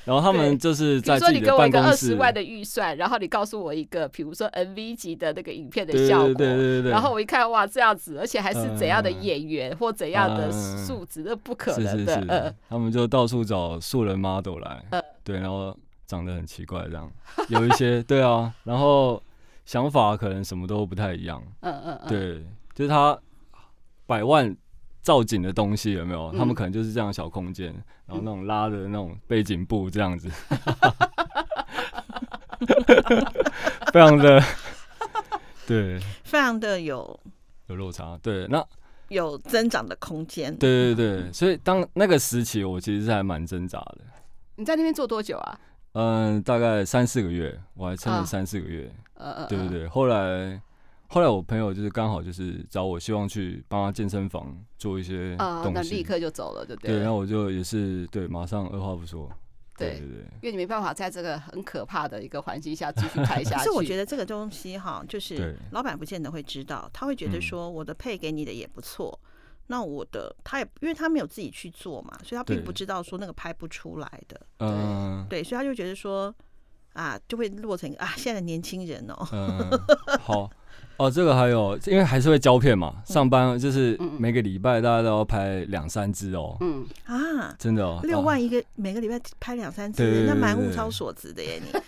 [0.05, 1.81] 然后他们就是在自己的办公室。
[1.81, 6.91] 比如说你给我一个二十万的预算，然后你告诉我一个，比如说 MV 级的那个影片的效果，对对对对。
[6.91, 12.15] 然后我一看，哇，这样子，而且还是怎样的演员或怎样的素质，那不可能的。
[12.15, 12.55] 是是是。
[12.69, 17.11] 他们就到处找素人 model 来，对，然后长得很奇怪，这样
[17.49, 19.23] 有一些 对啊，然后
[19.67, 21.43] 想法可能什么都不太一样。
[21.61, 22.09] 嗯嗯嗯。
[22.09, 23.19] 对，就是他
[24.07, 24.57] 百万。
[25.03, 26.27] 造景的东西有没有？
[26.33, 27.73] 嗯、他们可能就是这样小空间，
[28.07, 30.29] 然后那种拉的那种背景布这样子，
[33.93, 34.43] 非常的
[35.67, 37.19] 对，非常的有
[37.69, 38.19] 有落差。
[38.23, 38.65] 对，那
[39.09, 40.55] 有增长的空间。
[40.57, 43.99] 对对对，所以当那个时期，我其实是还蛮挣扎的。
[44.57, 45.61] 你在那边做多久啊？
[45.93, 48.93] 嗯，大概三四个月，我还撑了三四个月。
[49.15, 50.61] 嗯嗯、啊，对对对，后来。
[51.09, 56.93] 后来我朋友就是刚好就是找我，希望去帮他健身房做一些东西，那立刻就走了，对不对？
[56.93, 59.31] 对，然后我就也是对，马上二话不说。
[59.79, 63.63] 对对对，因为你没办法在这个很可怕的一个环境下继续拍下去。
[63.65, 69.17] 是我觉得这个东西哈，就是老板不见得会知道，他会觉得说我的配给你的也不错，
[69.69, 74.41] 那我的他也因为他没有自己去做嘛，所以他并不知道说那个拍不出来的。
[74.59, 76.35] 嗯，对，所以他就觉得说
[76.95, 79.29] 啊，就会落成啊，现在的年轻人哦。
[79.33, 79.71] 嗯，
[80.21, 80.51] 好。
[80.99, 86.57] 哦，这个还有，因为还是会胶片嘛，上班就是每个礼拜大家都要拍两三支哦。
[86.61, 91.71] 嗯啊，真的哦，六万一个，每个礼拜拍两三支，那蛮物超所值的耶，你。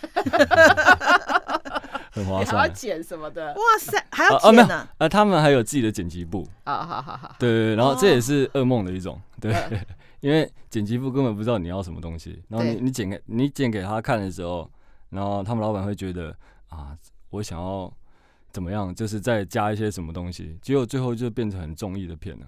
[2.13, 2.61] 很划算。
[2.61, 3.53] 还要剪什么的？
[3.53, 4.87] 哇塞，还要剪呢？
[4.97, 6.47] 啊，他们还有自己的剪辑部。
[6.63, 7.35] 啊，好好好。
[7.37, 9.53] 对对，然后这也是噩梦的一种，对，
[10.21, 14.69] 因为剪辑部根本不知道你要什么东西，然后你你剪给你剪给他看的时候，
[15.09, 16.33] 然后他们老板会觉得
[16.69, 16.95] 啊，
[17.29, 17.91] 我想要。
[18.51, 18.93] 怎么样？
[18.93, 22.45] 就是再加一些什么东西，结果最后就变成很中意的片了。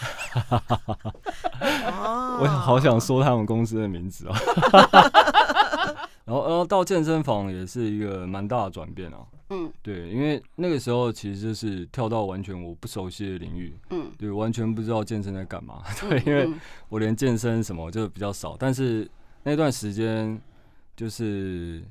[2.40, 4.34] 我好想说他们公司的名字哦。
[6.24, 9.18] 然后，然后到健身房也是一个蛮大的转变啊。
[9.50, 13.74] 嗯，对，因为那个时候其实就是跳到完全我不熟悉的领域。
[13.90, 15.82] 嗯，对，完全不知道健身在干嘛。
[16.00, 16.48] 对，因为
[16.88, 19.10] 我连健身什么就比较少，但是
[19.42, 20.40] 那段时间
[20.94, 21.82] 就是。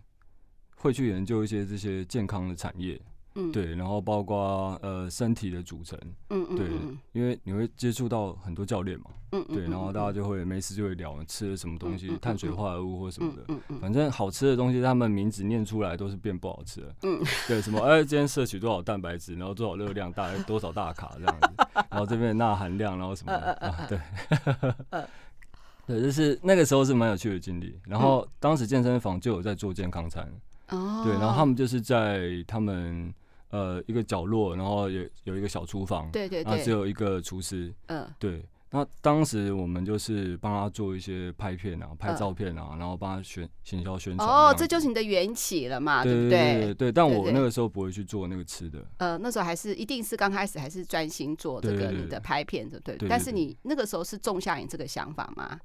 [0.77, 2.99] 会去研究一些这些健康的产业，
[3.35, 5.97] 嗯，对，然后包括呃身体的组成，
[6.29, 6.67] 嗯嗯，对，
[7.13, 21.49] 因为你会接触到很多教练嘛，嗯对，然后大家就会没事就会聊吃了什么东西，碳水化合物或什么的，嗯嗯，反正好吃的东西，他们名字念出来都是变不好吃的，嗯， 对，什么哎，今天摄取多少蛋白质，然后多少热量，大概多少大卡这样子，
[21.89, 23.33] 然后这边钠含量，然后什么
[23.89, 23.99] 对，
[25.87, 30.31] 对，就是那个时候是蛮有趣的经历，然后当时健身房就有在做健康餐。
[30.69, 33.13] 哦，对，然后他们就是在他们
[33.49, 38.43] 呃一个角落，然后有有一个小厨房，对对对，然后只有一个厨师，嗯，对。
[38.69, 44.27] 那当时我们就是帮他做一些拍片啊，拍照片啊，然后帮他宣行销宣传。
[44.27, 46.65] 哦，这就是你的缘起了嘛，对不对？
[46.65, 46.91] 对对。
[46.91, 48.85] 但我那个时候不会去做那个吃的。
[48.97, 52.97] 呃，那时候还是一定是刚开始还是专心做这个你的拍片的，对。
[53.07, 55.57] 但是你那个时候是种下你这个想法吗？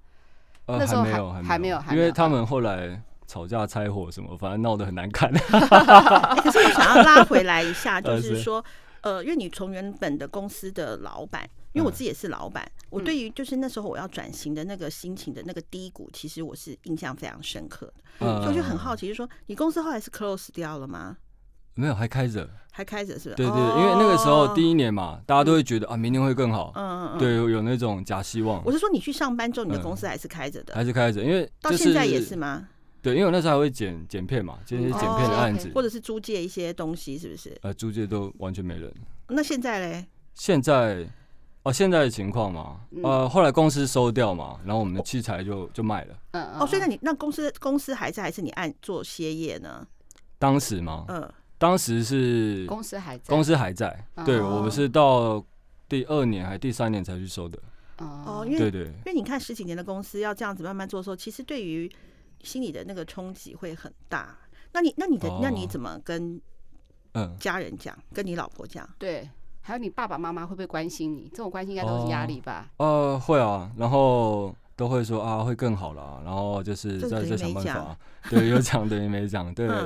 [0.67, 3.03] 呃、那时候还没有，还没有，因为他们后来
[3.33, 5.33] 吵架拆伙什么，反正闹得很难看。
[5.33, 5.39] 欸、
[6.43, 8.63] 可是我想要拉回来一下， 就是说，
[9.01, 17.95] 呃，因为你从原本的公司的老板，因为我自己也是老板，嗯、我对于就是那时候我要转型的那个心情的那个低谷，其实我是印象非常深刻的。
[18.19, 21.17] 嗯、所以我就很好奇，就是说，你公司后来是 close 掉了吗？
[21.75, 23.35] 没有，还开着，还开着是吧？
[23.35, 26.71] 对对，对，因为那个时候第一年嘛，大家都会觉得啊，明年会更好。
[26.75, 27.19] 嗯嗯嗯。
[27.19, 28.63] 对，有那种假希望。
[28.63, 30.75] 我是说，你去上班之后，你的公司还是开着的？
[30.75, 32.69] 还是开着，因为到现在也是吗？
[33.03, 37.59] 对，因为我那时候还会剪剪片嘛，接一些剪片的案子，或者是租借一些东西，是不是？
[37.63, 38.93] 呃，租借都完全没人。
[39.29, 40.07] 那现在嘞？
[40.35, 41.07] 现在
[41.65, 46.15] 哦，现在的情况嘛，呃，后来公司收掉嘛，然后我们的器材就就卖了。
[46.31, 46.61] 嗯嗯。
[46.61, 49.87] 哦，所以那你那公司公司还在，还是你按做歇业呢？
[50.39, 51.05] 当时吗？
[51.09, 51.29] 嗯。
[51.59, 55.45] 当时是公司还在，公司还在，对，我们是到
[55.89, 57.57] 第二年还是第三年才去收的。
[57.99, 61.89] 哦，因为对对，因为你看十几年的公司要这样子慢慢做的时候，其实对于
[62.43, 64.37] 心里的那个冲击会很大。
[64.73, 66.41] 那你那你的那你怎么跟
[67.15, 68.89] 嗯家人讲，跟你老婆讲？
[68.99, 69.29] 对，
[69.61, 71.29] 还有你爸爸妈妈会不会关心你？
[71.31, 72.71] 这种关心应该都是压力吧？
[72.79, 77.97] 呃，会啊，然后都会说啊会更好了，然后就是在在想办法。
[78.31, 79.69] 对，有讲等于没讲，对。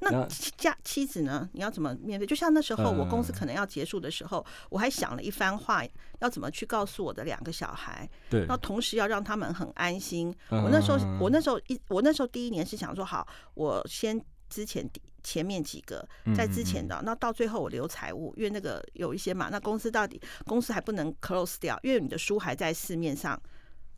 [0.00, 0.26] 那
[0.58, 1.48] 家妻子呢？
[1.52, 2.26] 你要怎么面对？
[2.26, 5.82] 就像那时候我公司可能要结束的时候，我还想了一番话，
[6.18, 8.08] 要怎么去告诉我的两个小孩。
[8.28, 8.44] 对。
[8.46, 10.34] 那同时要让他们很安心。
[10.50, 14.86] 我那时候，我那时候一，我那时候第一年是想说，好，我先之前
[15.22, 16.06] 前面几个，
[16.36, 23.40] 在之前的，那到最后我留财务，因为那个有一些嘛，那公司到底公司还不能 close 掉，因为你的书还在市面上。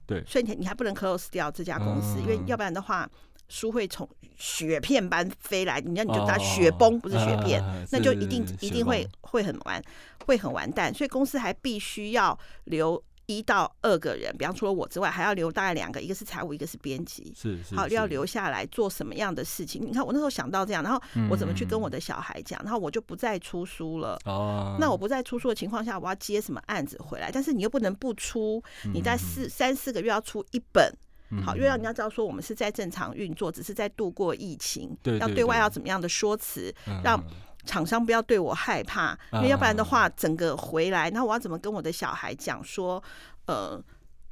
[0.07, 0.25] 对。
[0.25, 3.11] 所以你你还不能 close 掉这家公司，因为要不然的话。
[3.49, 9.83] 书会从雪片般飞来，你知道你就打雪崩，不是雪片，那就一定一定会会很完，
[10.27, 10.93] 会很完蛋。
[10.93, 17.33] 所以公司还必须要留一到二个人，比方除了我之外，还要留大概两个，一个是财务，一个是编辑。
[17.37, 19.85] 是是，好，要留下来做什么样的事情？
[19.85, 22.61] 你看我那时候想到这样，然后我怎么去跟我的小孩讲？
[22.63, 24.19] 然后我就不再出书了。
[24.25, 27.31] 哦，那我不再出书的情况下，我要接什么案子回来？
[27.33, 28.63] 但是你又不能不出，
[28.95, 30.95] 你在四三四个月要出一本。
[31.45, 37.23] 好，因为人家知道说我们是在正常运作，只是在度过疫情，对，要对外要怎么样的说辞，让
[37.65, 43.03] 厂商不要对我害怕，因为要不然的话，整个回来，那我要怎么跟我的小孩讲说，
[43.47, 43.79] 呃，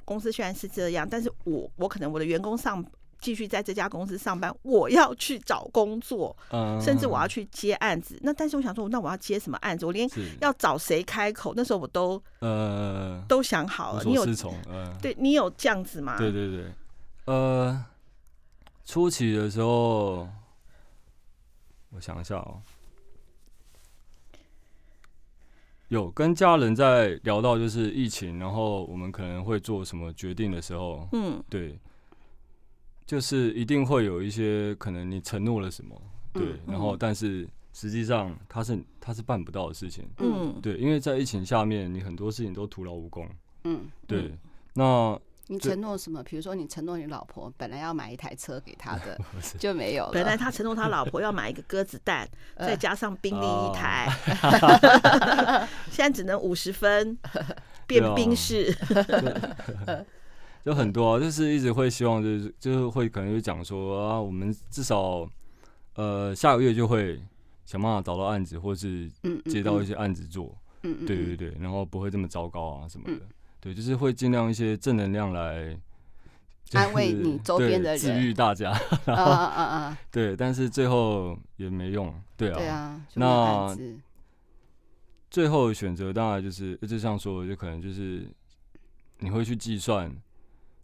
[0.05, 2.83] 公司虽然是这样，但是我我可能我的员工上
[3.21, 6.35] 继续在这家公司上班，我要去找工作，
[6.81, 8.19] 甚至我要去接案子。
[8.23, 9.85] 那但是我想说，那我要接什么案子？
[9.85, 10.09] 我连
[10.41, 14.03] 要找谁开口，那时候我都呃都想好了。
[14.05, 14.25] 你有
[15.03, 16.17] 对你有这样子吗？
[16.17, 16.73] 对对对。
[17.27, 17.85] 呃，
[18.85, 20.29] 初期的时候，
[21.91, 22.63] 我想一下哦，
[25.89, 31.77] 有跟家人在聊到就是疫情，然后我们可能会做什么决定的时候，嗯，对，
[33.05, 36.01] 就是一定会有一些可能你承诺了什么，
[36.33, 43.29] 对，然后但是实际上他是他是办不到的事情，嗯，对，因为在疫情下面，你很多事情都徒劳无功，
[43.65, 44.31] 嗯，对，
[44.75, 45.21] 那。
[45.49, 46.23] 你承诺什么？
[46.25, 49.19] 比如说，你承诺你老婆本来要买一台车给他的，
[49.59, 50.11] 就没有了。
[50.13, 52.29] 本来他承诺他老婆要买一个鸽子蛋，
[52.59, 54.09] 再加上宾利一台，
[55.91, 57.17] 现在只能五十分
[57.87, 58.75] 变宾士。
[60.65, 65.25] 就很多啊，就是一直会希望，就是就是会可能就讲说啊，我们至少
[65.95, 67.23] 呃下个月就会
[67.65, 69.09] 想办法找到案子，或是
[69.45, 70.53] 接到一些案子做。
[70.83, 73.21] 嗯，对对对，然后不会这么糟糕啊什么的。
[73.61, 75.79] 对，就是会尽量一些正能量来
[76.75, 78.71] 安慰你周边的人，治愈大家。
[79.07, 79.97] 嗯嗯嗯嗯。
[80.11, 82.13] 对，但是最后也没用。
[82.37, 82.57] 对啊。
[82.57, 83.07] 对啊。
[83.15, 83.77] 那
[85.31, 88.29] 最后选择当然就是，就像说，就可能就是
[89.19, 90.11] 你会去计算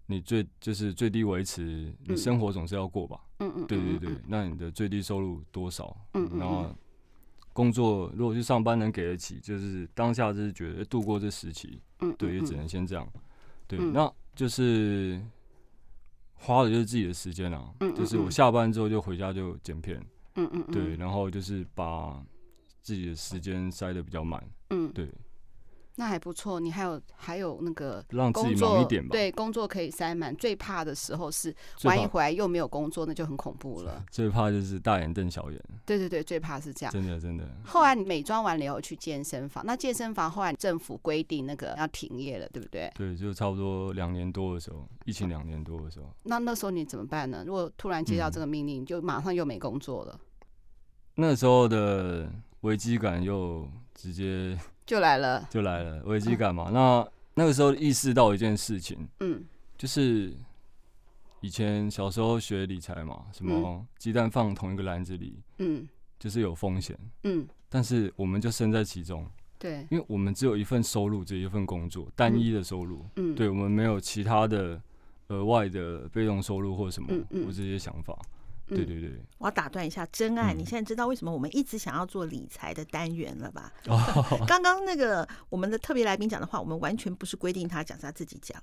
[0.07, 3.19] 你最就是最低维持，你生活总是要过吧？
[3.39, 3.67] 嗯嗯。
[3.67, 5.97] 对对对，那你的最低收入多少？
[6.15, 6.39] 嗯嗯。
[6.39, 6.75] 然后
[7.53, 11.81] 工作如果去上班能给得起，就是当下就是觉得度过这时期。
[12.01, 13.07] 嗯，对，也只能先这样。
[13.67, 15.21] 对，那就是
[16.35, 17.73] 花的就是自己的时间啊。
[17.81, 20.05] 嗯，就是我下班之后就回家就剪片。
[20.35, 20.65] 嗯嗯。
[20.73, 22.21] 对，然后就是把
[22.81, 24.43] 自己的时间塞的比较满。
[24.71, 25.09] 嗯，对。
[26.03, 29.11] 那还不错，你还有还有那个让自己忙一点吧。
[29.12, 30.35] 对，工作可以塞满。
[30.35, 34.05] 最怕的时候是万一回来又没有工作，那就很恐怖了。
[34.11, 35.62] 最怕就是大眼瞪小眼。
[35.87, 36.93] 对对对，最怕是这样。
[36.93, 37.49] 真的真的。
[37.65, 42.90] 后来你美妆完了以后去健身房，那健身房后来政府规定那个要停业了，对不对？
[42.96, 46.13] 对，就差不多两年多的时候，疫情两年多的时候。
[46.25, 47.44] 那那时候你怎么办呢？
[47.46, 50.19] 如果突然接到这个命令，就马上又没工作了。
[51.15, 52.29] 那时候的
[52.63, 54.59] 危机感又直接。
[54.85, 56.67] 就来了，就来了，危机感嘛。
[56.69, 59.45] 嗯、那那个时候意识到一件事情，嗯，
[59.79, 60.35] 就是
[61.41, 69.27] 以前小时候学理财嘛，什么鸡蛋放同一个篮子里，嗯，就是有风险，嗯，但是我们就身在其中，
[69.59, 74.81] 对，因为我们只有一份收入，只有一份工作，单一的收入，嗯，对，我们没有其他的
[75.29, 77.09] 额外的被动收入或什么，
[77.47, 78.19] 我这些想法。
[78.77, 83.73] 对对对，我要打断一下，真爱，你现在知道为什么我们一直想要做理财的单元了吧？
[84.46, 88.60] 刚刚那个我们的特别来宾讲的话，我们完全不是规定他讲，是他自己讲。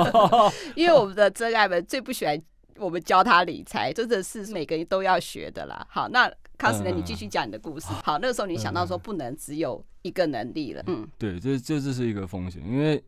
[0.76, 2.40] 因为我们的真爱们最不喜欢
[2.76, 5.86] 我们教他理财，真的是每个人都要学的啦。
[5.90, 7.88] 好，那康斯呢，你继续讲你的故事。
[8.02, 10.82] 好，那个时候你想到说不能只有一个能力了。
[10.86, 13.02] 嗯，对，这这这是一个风险，因为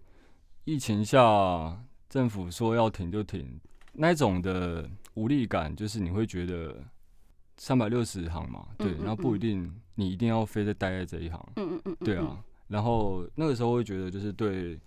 [0.64, 1.76] 疫情下
[2.08, 3.60] 政府说要停就停，
[3.92, 4.88] 那种的。
[5.16, 6.76] 无力感就是你会觉得
[7.56, 12.38] 三百六十行嘛，对，然后不一定你一定要非得待在这一行，嗯嗯嗯对啊，
[12.68, 14.78] 然后那个时候会觉得就是对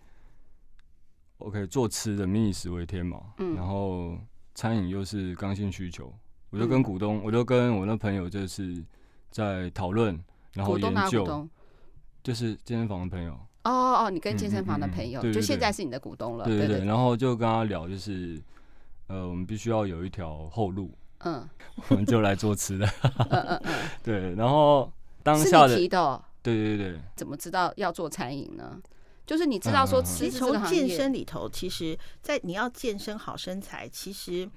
[1.39, 4.19] ，OK，做吃的民以食为天嘛，然后
[4.53, 6.13] 餐饮又是刚性需求，
[6.51, 8.85] 我就跟股东，我就跟我那朋友就是
[9.31, 10.23] 在讨论，
[10.53, 11.49] 然后研究，
[12.21, 18.39] 就是健身房的朋友，哦哦，你跟健身房的朋友，就现在是你的股东了，对对对，然后就跟他聊就是。
[19.09, 21.47] 呃，我们必须要有一条后路，嗯，
[21.89, 22.87] 我们就来做吃的，
[23.29, 24.91] 嗯嗯嗯， 对，然后
[25.23, 25.75] 当下的，
[26.43, 28.79] 对对对，怎么知道要做餐饮呢？
[29.25, 34.47] 就是你知道说吃从健身里头，其实，在你要健身好身材，其实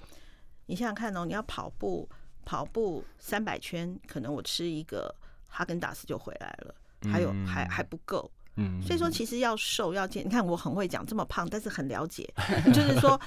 [0.66, 2.08] 你想想看哦，你要跑步
[2.44, 5.14] 跑步三百圈，可能我吃一个
[5.48, 6.74] 哈根达斯就回来了，
[7.10, 12.28] 还有还还不够，嗯，所以说其实要瘦要健，你看我很会讲这么胖，但是很了解，
[12.74, 13.18] 就是说。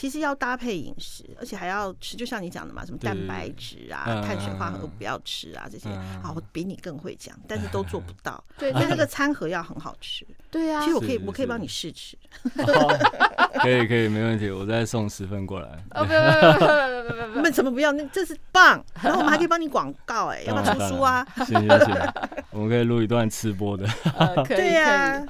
[0.00, 8.42] 其实要搭配饮食，而且还要吃，就像你讲的嘛，什么蛋白质啊、碳水化合物不要吃啊，这些啊，我比你更会讲，但是都做不到。
[8.56, 10.26] 对，那那个餐盒要很好吃。
[10.50, 12.16] 对啊，其实我可以，我可以帮你试吃。
[13.60, 15.68] 可以可以，没问题，我再送十份过来。
[15.90, 16.14] 不不不
[16.58, 17.92] 不不不不， 那怎么不要？
[17.92, 21.22] 那这是棒，然后我们还可以帮你广告，哎， 要不要出书啊？
[21.44, 22.14] 行行行，
[22.52, 23.86] 我们可以录一段吃播的。
[24.48, 25.22] 对呀。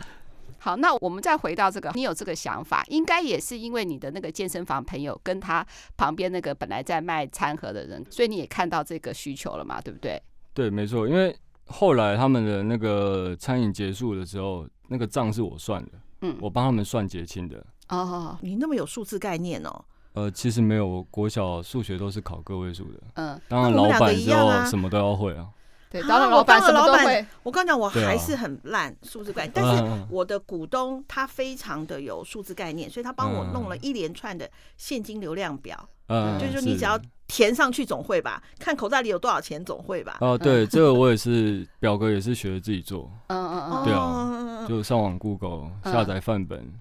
[0.61, 10.23] 好，那我们再回到这个，你有这个想法，应该也是因为你的那个健身房朋友跟他旁边那个本来在卖餐盒的人，所以你也看到这个需求了嘛，对不对？
[10.53, 11.35] 对，没错，因为
[11.65, 17.65] 后来他们的那个餐饮结束的时候，那个账是我算的，嗯，我帮他们算结清的。
[17.89, 19.85] 哦，你那么有数字概念哦？
[20.13, 23.01] 呃，其实没有，我国小数学都是考个位数的。
[23.15, 25.49] 嗯，当然老板之后什么都要会啊。
[25.91, 27.26] 对，当了老板什么都会。
[27.43, 35.88] 我刚讲我还是很烂数字概念，但是我的股东他非常的有数字概念，所以他帮我弄了一连串的现金流量表。
[36.07, 40.18] 嗯，就是说你只要填上去总会吧，看口袋里有多少钱总会吧。
[40.20, 43.11] 哦，对，这个我也是表格也是学自己做。
[43.26, 43.84] 嗯嗯嗯。
[43.84, 46.72] 对啊，就上网 Google 下载范本。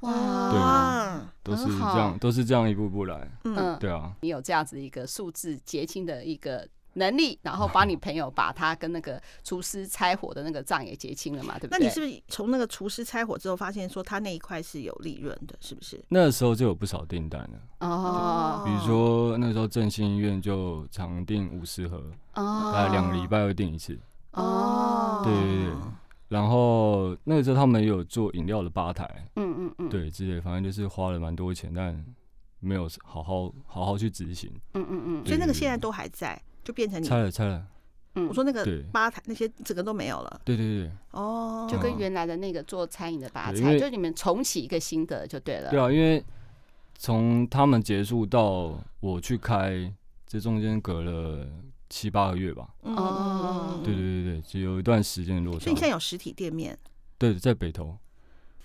[0.00, 3.26] 哇，对，都是这样，都是这样一步步来。
[3.44, 4.12] 嗯，对啊。
[4.20, 6.68] 你有这样子一个数字结清的一个。
[6.94, 11.78] 能力，然后帮你朋友把他跟那个厨师拆伙的那个账也结清了嘛，对不对？
[11.78, 16.02] 那你是不是从那个厨师拆伙之后，发现说他那一块是有利润的，是不是？
[16.08, 17.86] 那时候就有不少订单了。
[17.86, 22.02] 哦，比如说那时候振兴医院就常订五十盒
[22.34, 23.98] 哦，大概两个礼拜会订一次。
[24.32, 25.74] 哦，对对对。
[26.28, 32.04] 然后那个时候他们也有做饮料的吧台，嗯嗯嗯，对，之类，反正就是花了蛮多钱，但
[32.60, 36.40] 没有好好好好去执行，嗯嗯嗯，所以那个现在都还在。
[36.64, 37.06] 就变成你。
[37.06, 37.66] 拆了拆了，
[38.14, 46.24] 嗯，我说那个吧台那些整个都没有了，对对对，哦，就跟原来的那个做餐饮的吧台，就你们重启一个新的就对了，对啊，因为
[46.96, 49.92] 从他们结束到我去开，
[50.26, 51.46] 这中间隔了
[51.88, 55.60] 七八个月吧，哦，对对对对，只有一段时间落差。
[55.60, 56.78] 所以你现在有实体店面？
[57.16, 57.96] 对，在北投。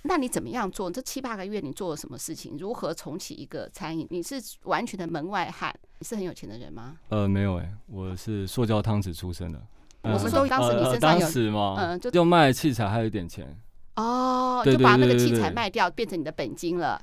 [0.08, 0.90] 那你怎么样做？
[0.90, 2.56] 这七八个月你做了什么事情？
[2.60, 4.06] 如何重启一个餐饮？
[4.12, 5.74] 你是完全的门外汉？
[6.00, 6.96] 你是很有钱的人吗？
[7.10, 9.60] 呃，没有哎、欸，我是塑胶汤匙出身的。
[10.04, 13.58] 我们说当时你身上有，呃、嗯，就就卖器材还有一点钱。
[13.96, 17.02] 哦，就把那个器材卖掉，变成你的本金了。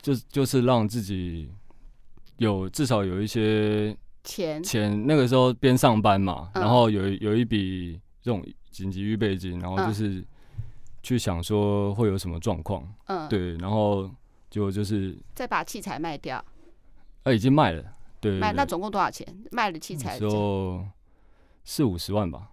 [0.00, 1.50] 就就是让自己
[2.38, 5.06] 有至少有一些钱钱。
[5.06, 10.24] 那个时候边上班嘛，嗯、然后有有一笔这种紧急预备金，然后就是。
[11.02, 14.08] 嗯去想说会有什么状况，嗯，对，然后
[14.48, 16.42] 就就是再把器材卖掉，
[17.24, 17.82] 呃，已经卖了，
[18.20, 19.26] 对，卖那总共多少钱？
[19.50, 20.80] 卖了器材就
[21.64, 22.50] 四五十万吧。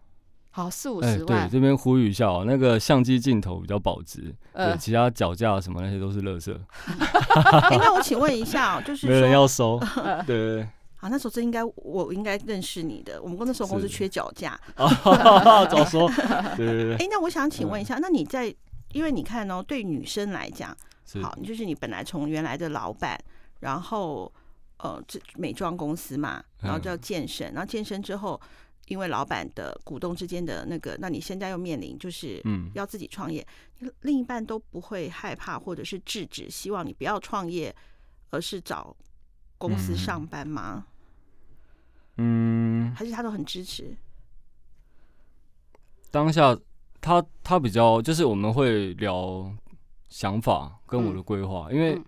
[0.49, 1.47] 好，四五十万。
[1.47, 6.51] 对，这边呼吁一下哦，那个相机镜头比较保值，对，其他脚架什么那些都是垃圾。
[7.69, 9.79] 哎，那我请问一下哦，就是没人要收，
[10.25, 10.67] 对。
[10.99, 13.21] 啊，那时候真应该，我应该认识你的。
[13.21, 16.09] 我们那时候公司缺脚架， 早说。
[16.57, 16.95] 对对对。
[16.95, 18.53] 哎，那我想请问一下，那你在，
[18.91, 20.75] 因为你看哦，对女生来讲，
[21.21, 23.17] 好，你就是你本来从原来的老板，
[23.61, 24.29] 然后
[24.77, 28.39] 呃，这美妆公司嘛，然后叫健身，然后健身之后，
[28.87, 33.45] 因为老板的股东之间的那个，那你现在又面临就是嗯，要自己创业，
[33.79, 37.73] 嗯、另一半都不会害怕或者是制止，希望你不要创业，
[38.31, 38.95] 而是找
[39.57, 40.85] 公司上班吗？
[42.21, 43.95] 嗯，还是他都很支持？
[46.11, 46.57] 当下
[46.99, 49.49] 他他比较就是我们会聊
[50.09, 52.01] 想法跟我的规划，嗯、因为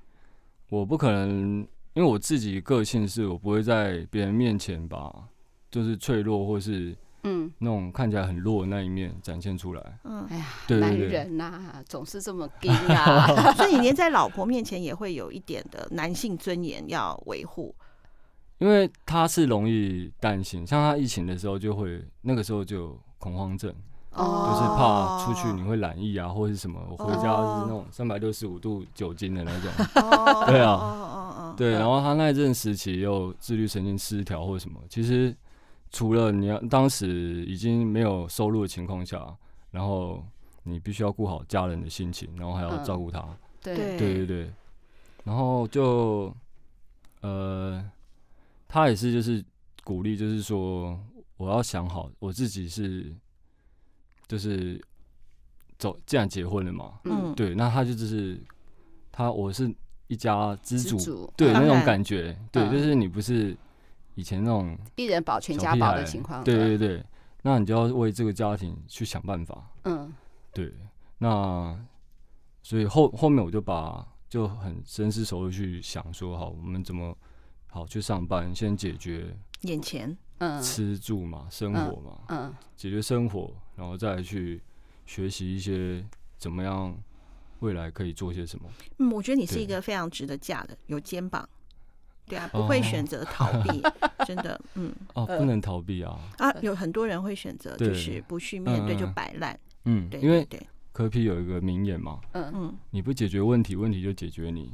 [0.69, 5.13] 我不可能，因为我自己个性是我不会在别人面前把
[5.69, 6.93] 就是脆弱或是
[7.23, 7.49] 嗯。
[7.59, 9.99] 那种看起来很弱的那一面展现出来。
[10.03, 10.45] 嗯，哎呀，
[10.79, 17.73] 男人呐、啊、总是这么硬啊， 所以你连在老婆面前也会有一点的男性尊严要维护。
[18.61, 23.73] 因为他是容易担心，像他疫情的时候就会那个时候就有恐慌症。
[24.11, 29.71] 哦，就是怕出去你会染疫啊，或者是什么，我回家是那种三百六十五度酒精的那种。
[30.03, 35.33] 哦，对啊，哦对，然后他那一阵时期又自律神经失调或者什么，其实
[35.91, 39.25] 除了你要当时已经没有收入的情况下，
[39.71, 40.21] 然后
[40.63, 43.19] 你必须要顾好家人的心情，然后还要照顾他。
[43.21, 44.53] 嗯、对对对对，
[45.23, 46.35] 然后就
[47.21, 47.81] 呃，
[48.71, 49.43] 他也是就是
[49.83, 50.97] 鼓励，就是说
[51.35, 53.13] 我要想好我自己是。
[54.27, 54.81] 就是
[55.77, 58.41] 走，既然结婚了嘛，嗯，对，那他就就是
[59.11, 59.69] 他，我是
[60.07, 63.53] 一家之主，主对、嗯、那种感觉，嗯、对，就是你不是
[64.15, 67.05] 以前那种一人保全家保的情况，对对对，
[67.41, 70.13] 那你就要为这个家庭去想办法，嗯，
[70.53, 70.73] 对，
[71.17, 71.77] 那
[72.63, 77.13] 所以后后面我就把就很深思熟虑去想说，好，我们怎么
[77.71, 80.15] 好去上班，先解决眼前。
[80.37, 80.61] 嗯。
[80.61, 84.61] 吃住嘛，生活嘛，嗯，嗯解决生活，然后再去
[85.05, 86.03] 学习一些
[86.37, 86.95] 怎么样
[87.59, 88.65] 未来可以做些什么。
[88.97, 91.47] 嗯，我觉得你是一个非常值得嫁的，有肩膀，
[92.25, 100.47] 对啊，不会选择逃避， 哦、真的，嗯，哦，不能逃避啊，啊，有很多人会选择就是不去面对就摆烂，嗯，对，因为
[100.91, 104.73] 柯 P 有一个名言嘛，嗯嗯，你不解决问题，问题就解决你，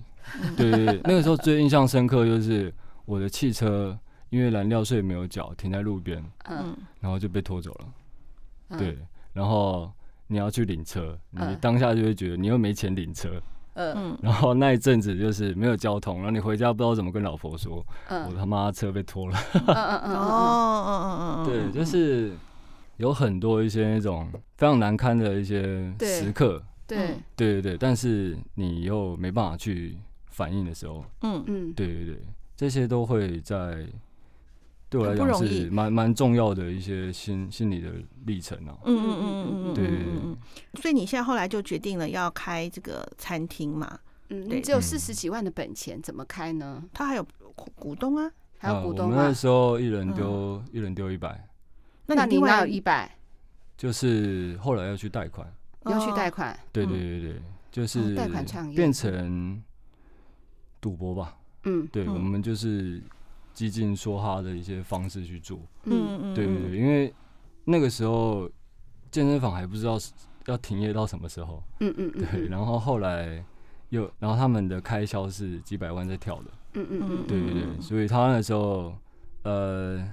[0.55, 2.73] 对对对，那个时候最印象深刻就是
[3.07, 3.97] 我的汽车。
[4.29, 7.85] 因为燃料税没有缴，停在路边，嗯，然后就被拖走了，
[8.71, 8.97] 嗯、对，
[9.31, 9.89] 然后
[10.27, 13.41] 你要去领车，你当下就会觉得你又没钱领车，
[13.75, 22.33] 嗯，然后那一阵子就是没有交通，然后你回家不知道怎么跟老婆说，嗯、我他妈车被拖了，嗯嗯嗯哦哦哦哦， 对，就是
[22.97, 31.41] 有很多一些那种非常难堪的一些时刻，对，对对对，但是你又没办法去反应的时候，嗯。
[31.47, 32.19] 嗯，对对对，
[32.57, 33.87] 这些都会在。
[34.89, 37.91] 对我来讲是蛮蛮重要的一些心心理的
[38.25, 38.71] 历程啊。
[38.85, 40.81] 嗯嗯嗯嗯嗯，对对对。
[40.81, 43.99] 所以你现在后来就决定了要开这个餐厅嘛？
[44.29, 46.81] 嗯，你只有四十几万的本钱，怎么开呢？
[46.93, 47.27] 他还有
[47.75, 49.11] 股东啊，还有股东啊。
[49.11, 51.45] 我们那时候一人丢一人丢一百，
[52.05, 53.13] 那你哪有一百？
[53.75, 55.53] 就是后来要去贷款，
[55.83, 56.57] 要去贷款。
[56.71, 57.41] 对对对对，
[57.73, 59.61] 就是贷款创业，变成
[60.79, 61.37] 赌博吧。
[61.67, 63.01] 嗯，对，我们就是。
[63.57, 66.19] 激进说哈的一些方式去做，嗯。
[66.21, 67.11] 嗯，对对对，因为
[67.63, 68.47] 那个时候
[69.09, 69.97] 健身房还不知道
[70.45, 73.43] 要停业到什么时候，嗯嗯对，然后后来
[73.89, 78.93] 又，然后他们的开销是几百万在跳的，嗯嗯嗯，对对对，所以他那时候
[79.41, 80.07] 呃，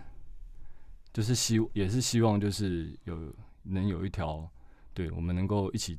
[1.13, 3.31] 就是希也是希望就是有
[3.65, 4.49] 能有一条，
[4.95, 5.99] 对我们能够一起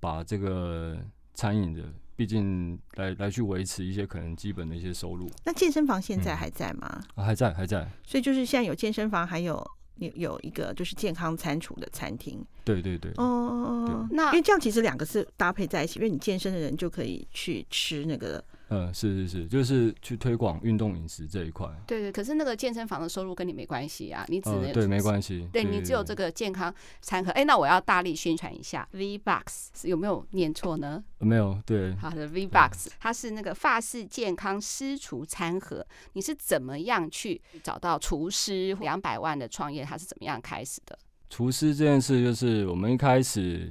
[0.00, 0.96] 把这个
[1.34, 1.82] 餐饮的。
[2.16, 5.30] 毕竟来来去维持一些可能基本的一些收入。
[5.44, 7.02] 那健身房现在还在吗？
[7.14, 7.88] 嗯、啊，还在，还在。
[8.06, 9.64] 所以就是现在有健身房，还有
[9.96, 12.44] 有有一个就是健康餐厨的餐厅。
[12.64, 13.10] 对对对。
[13.12, 14.08] 哦哦哦。
[14.10, 18.42] 那因为这样其实两个是搭配在一起，因为你健身的人就可以去吃那个。
[18.74, 21.68] 嗯，是是是，就是去推广运动饮食这一块。
[21.86, 25.46] 对对，可是那个健身房的收入跟你没关系啊，你只能、呃、对没关系。
[25.52, 27.30] 对，你只有这个健康餐盒。
[27.32, 31.04] 哎，那我要大力宣传一下 V Box，有没有念错呢？
[31.18, 31.94] 没有，对。
[31.96, 35.86] 好的，V Box，它是那个法式健康私厨餐盒。
[36.14, 38.74] 你是怎么样去找到厨师？
[38.80, 40.98] 两百万的创业，它是怎么样开始的？
[41.28, 43.70] 厨师这件事，就是我们一开始，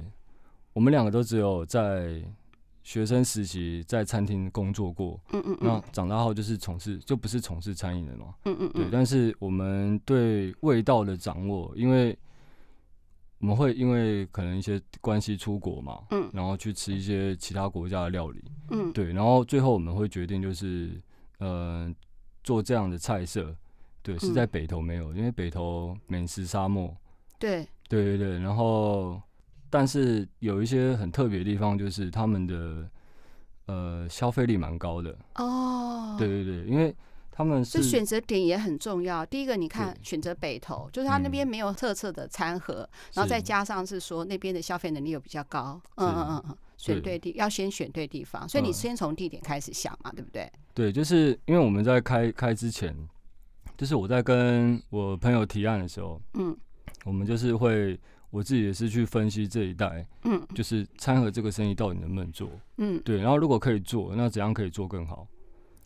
[0.72, 2.22] 我们两个都只有在。
[2.82, 8.88] 学生时期在餐厅工作过，嗯嗯，那长大后就是从事，就不是从事餐饮的嘛，嗯嗯，对。
[8.90, 12.18] 但是我们对味道的掌握，因为
[13.38, 19.12] 我们会因为可能一些关系出国嘛，嗯，然后去吃一些其他国家的料理，嗯，对。
[19.12, 21.00] 然后最后我们会决定就是，
[21.38, 21.88] 呃，
[22.42, 23.54] 做这样的菜色，
[24.02, 26.92] 对，是在北投没有，因为北投美食沙漠，
[27.38, 29.22] 对，对对对，然后。
[29.72, 32.86] 但是有一些很特别的地方，就是他们的
[33.64, 36.14] 呃消费力蛮高的哦。
[36.18, 36.94] 对对对，因为
[37.30, 39.24] 他们是选择点也很重要。
[39.24, 45.80] 第一个，你看选择北投，就是他那边没有特色的餐盒，然后再加上是说那边的消费能力又比较高。
[45.94, 50.52] 嗯嗯嗯嗯，选对地要先选对地方，所以你先从地点开始想嘛，对不对？
[50.74, 52.94] 对，就是因为我们在开开之前，
[53.78, 56.54] 就是我在跟我朋友提案的时候，嗯，
[57.06, 57.98] 我们就是会。
[58.32, 65.28] 我自己也是去分析这一代，嗯，就是餐盒这个生意到底能不能做，嗯，对，然后如果可以做，那怎样可以做更好？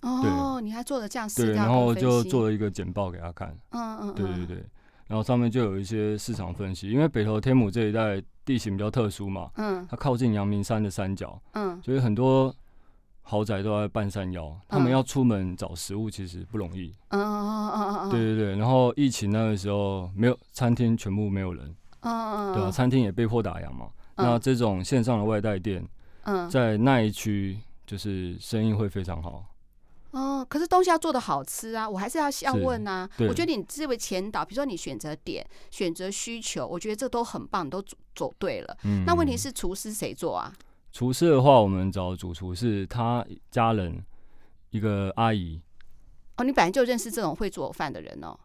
[0.02, 4.64] 哦，你还做了这样对，然后就做了一个简报给他看，嗯嗯，对对对，
[5.08, 12.54] 然后上面就有一些市场分析，因为北投天母这一带地形比较特殊嘛，嗯，它靠近阳明山的山脚，嗯，所以很多
[13.22, 21.74] 豪宅都在半山腰，他们要出门找食物其实不容易，嗯嗯嗯嗯，对对对，然后疫情那个时候没有餐厅，全部没有人。
[22.06, 23.90] 嗯，对啊，餐厅也被迫打烊嘛。
[24.14, 25.84] 嗯、那这种线上的外带店，
[26.22, 29.44] 嗯，在那一区就是生意会非常好。
[30.12, 33.08] 哦，可是东西要做的好吃啊，我还是要要问啊。
[33.28, 38.76] 我觉得你这位前导，比如说你选择点、选择需求，我觉得这都很棒，都走走对了。
[38.84, 40.52] 嗯，那问题是厨师谁做啊？
[40.92, 44.02] 厨师的话，我们找主厨是他家人
[44.70, 45.60] 一个阿姨。
[46.36, 48.38] 哦，你本来就认识这种会做饭的人哦。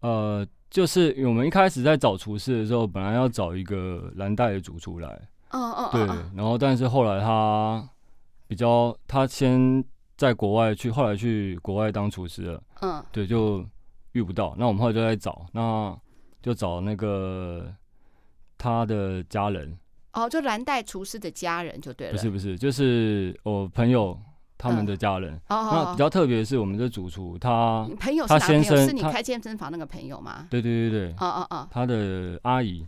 [0.00, 0.46] 呃。
[0.74, 5.08] 就是我们一开始在找厨师的时候，本来要找一个蓝带的主厨来，
[5.50, 6.00] 哦哦，对，
[6.34, 7.88] 然后但是后来他
[8.48, 9.84] 比较，他先
[10.16, 13.64] 在国外去，后来去国外当厨师了，嗯，对，就
[14.14, 14.56] 遇不到。
[14.58, 15.96] 那我们后来就在找，那
[16.42, 17.72] 就找那个
[18.58, 19.78] 他的家人，
[20.14, 24.18] 哦，就蓝带厨师的家人就对了，不是不是，就是我朋友。
[24.56, 28.26] 他们的家人，嗯、那比较特别的是我们的主厨，他朋友？
[28.26, 30.46] 他先生是你开健身房那个朋友吗？
[30.48, 32.86] 对对对对，哦哦哦，他的阿姨，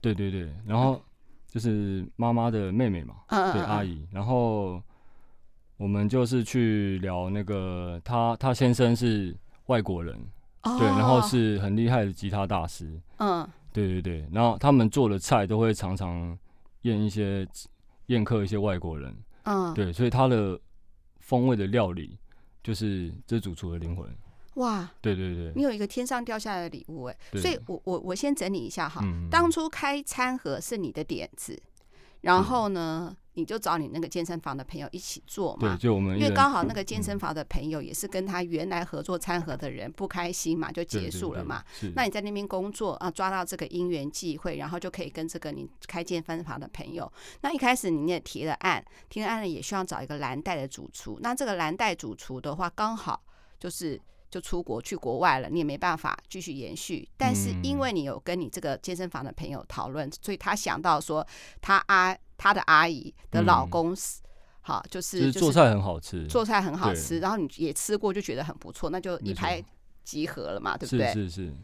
[0.00, 1.02] 对对对，然后
[1.48, 4.80] 就是妈妈的妹妹嘛，嗯、对阿姨，然后
[5.76, 9.36] 我们就是去聊那个他他先生是
[9.66, 10.16] 外国人，
[10.62, 12.88] 哦、对，然后是很厉害的吉他大师，
[13.18, 16.38] 嗯，对对对，然后他们做的菜都会常常
[16.82, 17.46] 宴一些
[18.06, 20.58] 宴客一些外国人，嗯，对，所以他的。
[21.30, 22.18] 风味的料理
[22.60, 24.04] 就是这主厨的灵魂
[24.54, 24.90] 哇！
[25.00, 29.00] 对对对，你有一个天上掉下来的礼物哎，所以我我我先整理一下哈。
[29.30, 31.56] 当初开餐盒是你的点子，
[32.22, 35.76] 然后呢，你就找你那个健身房的朋友一起做嘛。
[35.76, 41.62] 对，就我们因为刚好那个健身房的朋友也是跟他原来合作餐盒的人不开心嘛，就结束了嘛。
[41.94, 47.10] 那你在那边工作啊，抓到这个因缘际会，然后就可以跟这个你开健身房的朋友。
[47.42, 51.18] 那一开始你也提了案，提了案呢也需要找一个蓝带的主厨。
[51.22, 53.22] 那这个蓝带主厨的话，刚好
[53.58, 54.00] 就是
[54.30, 57.08] 就出国去国外了，你也没办法继续延续。
[57.16, 61.26] 但是因为你有跟你这个健身房的朋友讨论，所以他想到说
[61.60, 62.16] 他阿。
[62.42, 64.22] 他的阿姨的老公是，
[64.62, 69.62] 好，就是做菜很好吃，做菜很好吃，然后你也吃过就觉得很不错，那就一拍
[70.04, 71.12] 即合了嘛，对不对？
[71.12, 71.54] 是是是，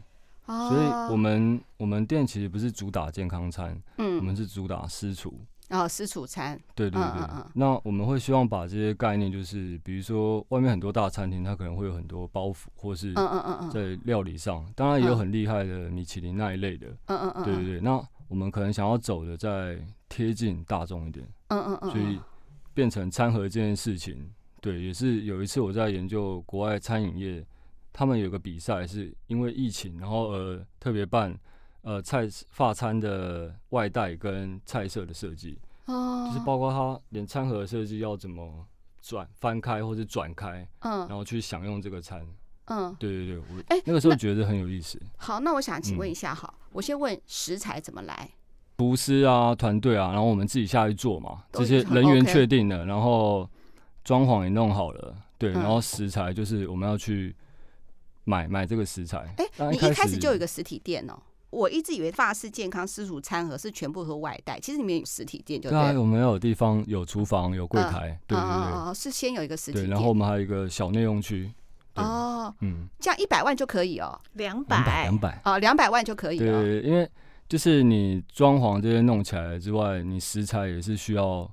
[0.45, 5.33] 所以我们我们店其实不是主打健康餐，嗯，我们是主打私厨，
[5.67, 7.43] 然后私厨餐，对对对。
[7.53, 13.13] 那我们会希望把这些概念，就是比如说外面很多大餐厅，它可能会有很多包袱，或是
[13.71, 17.79] 在料理上，当然也有很厉害的米其林那一类的，嗯嗯嗯，对对对。
[17.81, 19.77] 那我们可能想要走的再。
[20.09, 22.17] 贴近大众一点，嗯嗯嗯，所以
[22.73, 27.45] 变成餐盒这件事情，对，也是有一次我在研究国外餐饮业，
[27.91, 31.37] 他们有个比赛是因为疫情，然后呃特别办
[31.87, 38.65] 呃菜发餐的外带跟菜色的设计，哦，就是包括他连餐盒的设计要怎么
[39.01, 42.27] 转翻开或者转开，嗯，然后去享用这个餐，
[42.65, 45.01] 嗯，对对对，我哎那个时候觉得很有意思。
[45.15, 48.31] 好，那我想请问一下，好，我先问食材怎么来？
[48.79, 53.49] 厨师啊，团队啊，然后我们自己下去做嘛，这些人员确定了，然后
[54.03, 57.33] 装潢也弄好了，对，然后食材就是我们要去
[58.25, 59.33] 买买这个食材。
[59.37, 61.17] 哎，你一开始就有一个实体店哦，
[61.49, 65.79] 我一直以为法式健康私厨餐盒是全部都外带，其实里面有实体店就对。
[65.79, 71.51] 对，我们有地方有厨房有柜台，对对对，是先有一个实体店，然后我们还有一个小内用区。
[71.95, 77.09] 哦，嗯，这样一百万就可以哦，两百两百哦，两百万就可以了，对，因为。
[77.49, 81.49] 就是你装潢这些弄起来之外，你食材也是需要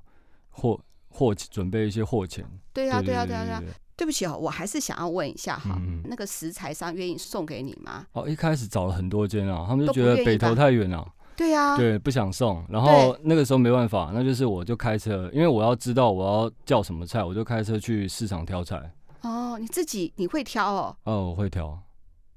[0.51, 0.76] 货
[1.09, 2.45] 货准备一些货钱。
[2.72, 3.74] 对呀，对呀，对呀，对呀。
[3.97, 8.07] 对不起哦，我还是想要问一下哈，那个食材商愿意送给你吗？
[8.12, 11.07] 哦，一开始找了很多间啊，他们就觉得北投太远了。
[11.36, 12.64] 对呀，对，不想送。
[12.68, 18.92] 然后那个时候没办法，那就是我就开车，因为我要知道我要叫什么菜，我就开车去市场挑菜。
[19.22, 20.97] 哦，你自己你会挑哦？
[21.05, 21.76] 哦，我会挑。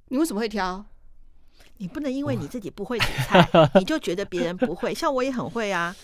[0.10, 0.84] 你为什么会挑？
[1.78, 3.48] 你不能因为你自己不会煮菜，
[3.78, 4.96] 你就觉得别人不会。
[4.96, 5.96] 像我也很会啊，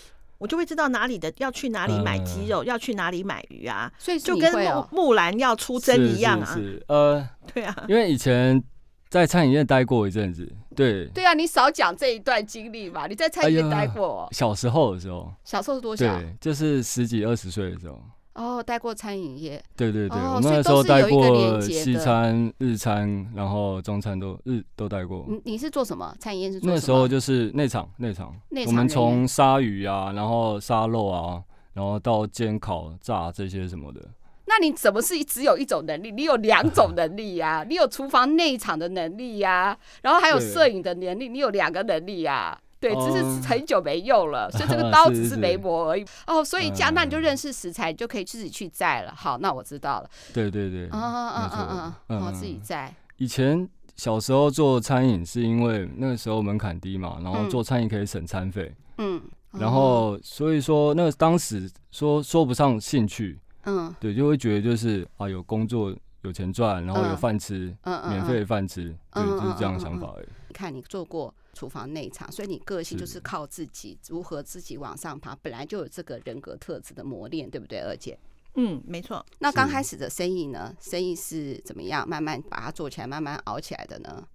[0.44, 6.44] 我就会知道哪里的要去哪里买鸡肉，嗯、要去哪里买鱼啊，所以就跟木木兰要出征一样啊。
[6.44, 8.62] 是，是，是呃，对啊，因为以前
[9.08, 11.06] 在餐饮业待过一阵子，对。
[11.14, 14.28] 对啊，你少讲这一段经历嘛，你在餐饮业待过、哎。
[14.32, 15.32] 小时候的时候。
[15.44, 16.04] 小时候是多小？
[16.18, 17.98] 对，就是十几二十岁的时候。
[18.34, 25.24] 哦，待过餐饮业，对对对，哦、我们那时候待过西餐、日餐，然后中餐都日都待过。
[25.28, 26.12] 你你是做什么？
[26.18, 26.74] 餐饮业是做什么？
[26.74, 28.34] 那时候就是内场，内场。
[28.50, 28.72] 内场。
[28.72, 31.40] 我们从杀鱼啊，然后杀肉啊，
[31.74, 34.00] 然后到煎、烤、炸这些什么的。
[34.46, 36.10] 那你怎么是只有一种能力？
[36.10, 37.64] 你有两种 能力呀、啊？
[37.68, 42.60] 你有厨房内场的能力呀、啊，然后还有摄影的能力，你有两个能力呀、啊。
[42.84, 46.04] 对，只是很久没用了，所以这个 刀只是没磨而已。
[46.26, 49.14] 哦，所以这样，那你就认识食材，你就可以自己去摘了。
[49.16, 50.10] 好，那我知道了。
[50.34, 52.94] 对对对，嗯嗯嗯嗯，我自己摘。
[53.16, 53.66] 以前
[53.96, 58.70] 小时候做餐饮是因为那个时候门槛低嘛，然后做餐饮可以省餐费。
[58.98, 59.22] 嗯。
[59.52, 63.40] 然后所以说，那个当时说说不上兴趣。
[63.64, 63.94] 嗯。
[63.98, 67.74] 对，就会觉得就是啊，有工作有钱赚，然后有饭吃，
[68.10, 70.26] 免费饭吃，对，就是这样想法而已。
[70.48, 71.32] 你看，你做过。
[71.54, 78.18] 厨房内场，所以你个性就是靠自己，如何自己往上爬，本来就有这个人格特质的磨练，对不对，二姐？
[78.56, 79.24] 嗯，没错。
[79.38, 80.72] 那刚开始的生意呢？
[80.80, 84.28] 生意是怎么样慢慢把它做起来，慢慢熬起来的呢？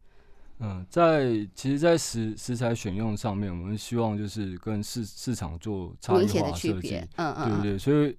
[0.60, 7.78] 嗯，在其实，在食食材选用上面，我们希望就是跟市市场做差异化设计，嗯嗯，对不对？
[7.78, 8.18] 所以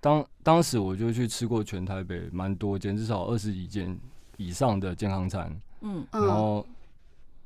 [0.00, 3.98] 当当时我就去吃过全台北蛮多间，至少二十几间
[4.36, 6.66] 以上的健康餐，嗯，然后。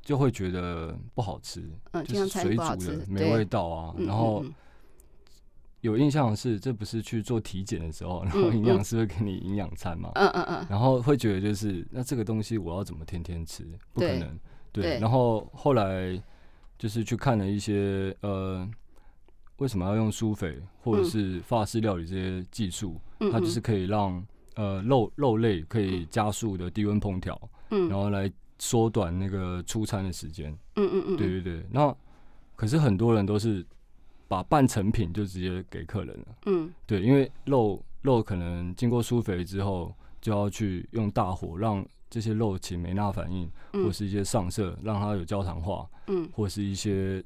[0.03, 3.95] 就会觉得不好吃，嗯、就是水煮的没味道啊。
[3.97, 4.43] 然后
[5.79, 10.11] 有印象的是，这不是去做体检的时候， 然后营养师会给你营养餐嘛？
[10.15, 10.67] 嗯嗯嗯。
[10.69, 13.65] 然后会觉得就是，那这个东西我要怎么天天吃？
[13.93, 14.37] 不可能。
[14.73, 14.99] 对。
[14.99, 16.21] 然后后来
[16.77, 18.69] 就是去看了一些呃，
[19.59, 22.99] 为什么要用苏菲或者是法式料理这些技术？
[23.31, 24.21] 它就是可以让
[24.55, 27.39] 呃肉肉类可以加速的低温烹调，
[27.69, 28.29] 然后来。
[28.63, 31.65] 缩短那个出餐的时间，嗯嗯嗯，对对对。
[31.69, 31.93] 那
[32.55, 33.65] 可是很多人都是
[34.29, 47.21] 把半成品就直接给客人了，嗯，对，因为肉肉可能经过疏肥之后，就要去用大火让这些肉起梅纳反应，或是一些上色，让它有焦糖化，嗯，或是一些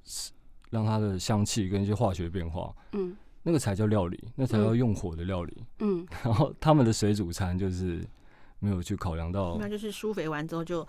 [0.71, 6.03] 让它的香气跟一些化学变化，嗯，那个才叫料理，那才叫用火的料理，嗯。
[6.25, 8.03] 然后他们的水煮餐就是。
[8.59, 10.85] 没有去考量到，那就是舒肥完之后就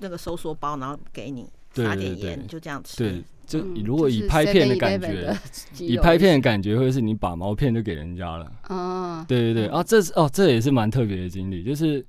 [0.00, 2.96] 那个收缩包，然后给你撒点盐，就这样吃。
[2.96, 5.32] 对，就如果以拍片的感觉，
[5.78, 8.52] 以拍片的感觉，会是你把毛片就给人家了。
[8.68, 12.04] 哦，对对对，啊，这是哦，这也是蛮特别的经历，就是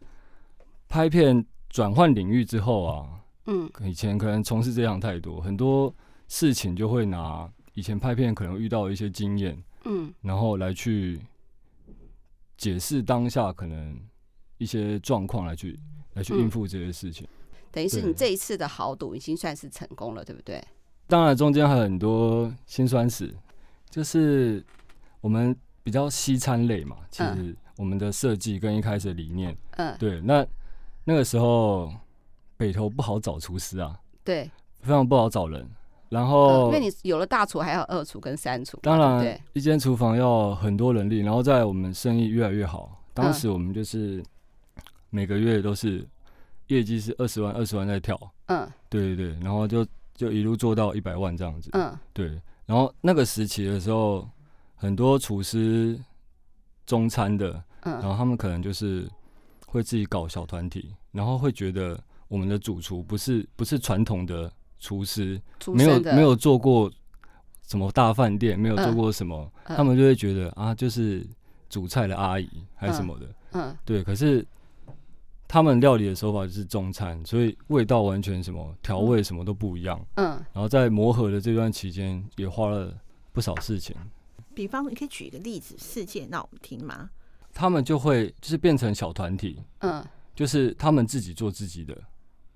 [0.87, 3.07] 拍片转换领域之后啊，
[3.45, 5.93] 嗯，以前可能从事这样太多，很多
[6.27, 11.19] 事情就会拿以前拍片可能遇到的一些经验，嗯，然后来去
[12.57, 13.95] 解释当下可能。
[14.57, 15.79] 一些状况来去
[16.13, 20.63] 来去应付这些事情，嗯、等于是你这一次的豪赌已经算是成功了，对不对？
[21.05, 23.33] 当然中间还有很多辛酸史，
[23.89, 24.65] 就是
[25.21, 30.45] 我们比较西餐类嘛，其实我们的设计跟一开始的理念，嗯，对，那
[31.03, 31.93] 那个时候
[32.57, 34.49] 北投不好找厨师啊，对，
[34.81, 35.63] 非常不好找人，
[36.09, 44.23] 然后、嗯、因为你有了大厨，还要二厨跟三厨，当然对，一间厨房要很多人力，然后在我们生意越来越好，当时我们就是。
[45.17, 46.07] 每个月都是
[46.67, 48.15] 业绩是二十万，二十万在跳，
[48.45, 52.39] 嗯，对对对，然后就就一路做到一百万这样子，嗯，对。
[52.67, 54.29] 然后那个时期的时候，
[54.75, 55.99] 很多厨师
[56.85, 57.51] 中餐的，
[57.81, 59.09] 嗯，然后他们可能就是
[59.65, 65.41] 会自己搞小团体，然后会觉得我们的主厨不是不是传统的厨师，
[65.73, 66.91] 没有没有做过
[67.67, 71.25] 什么大饭店，没有做过什么，他们就会觉得啊，就是
[71.69, 74.03] 煮菜的阿姨还是什么的，嗯，对。
[74.03, 74.45] 可是
[75.47, 79.99] 他们料理的手法就是中餐，所以味道完全什么调味什么都不一样。
[80.15, 82.93] 嗯，然后在磨合的这段期间，也花了
[83.31, 83.95] 不少事情。
[84.53, 87.09] 比方，你可以举一个例子，事件让我们听吗？
[87.53, 91.97] 他们就会就是变成小团体，嗯，就是他们自己做自己的，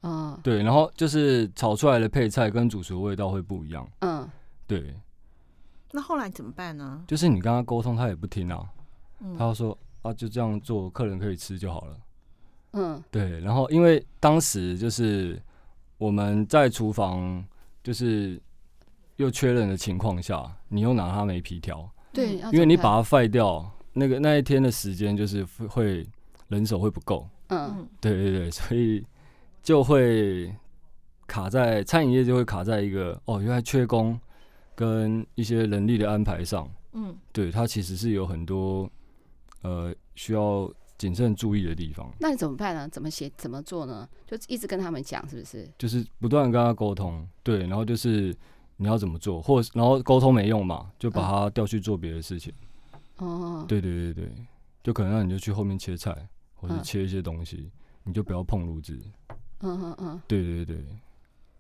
[0.02, 4.28] 嗯，对，然后就是炒出来的配菜跟主厨的味道会不一样，嗯，
[4.68, 4.94] 对。
[5.92, 7.04] 那后来怎么办呢？
[7.08, 8.70] 就是你跟他沟通，他也不听啊，
[9.20, 11.98] 嗯，他说啊，就这样做，客人可以吃就好了。
[12.74, 15.42] 嗯，对，然后因为当时就是
[15.98, 17.44] 我们在厨房
[17.84, 18.42] 就是
[19.18, 26.06] 又缺人的情况下，你又拿它没皮条，对，因为你把它废掉，那个那一天的时间就是会
[26.48, 29.06] 人手会不够，嗯，对对对，所以
[29.62, 30.54] 就会
[31.28, 34.20] 卡在餐饮业就会卡在一个哦，原来缺工。
[34.74, 38.90] 跟一些人力的安排上，嗯，对，它其实是有很多
[39.62, 40.68] 呃需要
[41.02, 42.08] 谨慎注意的地方。
[42.20, 42.88] 那你怎么办呢？
[42.88, 43.28] 怎么写？
[43.36, 44.08] 怎么做呢？
[44.28, 45.68] 就一直跟他们讲，是不是？
[45.80, 48.32] 就是不断跟他沟通，对，然后就是
[48.78, 52.54] 你要怎么做，或然后沟通没用嘛，就把他调去做别的事情。
[53.18, 54.32] 哦，对对对对，
[54.84, 56.16] 就可能让你就去后面切菜，
[56.54, 57.72] 或者切一些东西，嗯、
[58.04, 58.96] 你就不要碰炉子。
[59.62, 60.86] 嗯嗯嗯，对对对。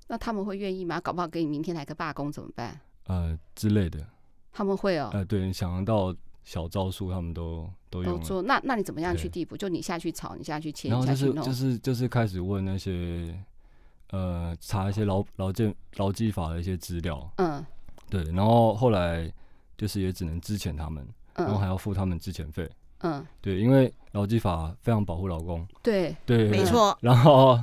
[0.07, 1.01] 那他们会愿意吗？
[1.01, 2.79] 搞不好给你明天来个罢工怎么办？
[3.07, 4.05] 呃之类的。
[4.53, 5.09] 他们会哦。
[5.13, 8.19] 呃，对，你想得到小招数，他们都都用。
[8.19, 8.41] 都做。
[8.41, 9.57] 那那你怎么样去地步？
[9.57, 13.37] 就你下去炒，你下去切，然后就是就是就是开始问那些
[14.09, 17.31] 呃查一些劳劳健劳基法的一些资料。
[17.37, 17.65] 嗯。
[18.09, 19.31] 对，然后后来
[19.77, 21.07] 就是也只能支遣他们。
[21.33, 22.69] 然后还要付他们支遣费，
[22.99, 26.95] 嗯，对，因为劳基法非常保护劳工，对，对，没错。
[26.99, 27.57] 然后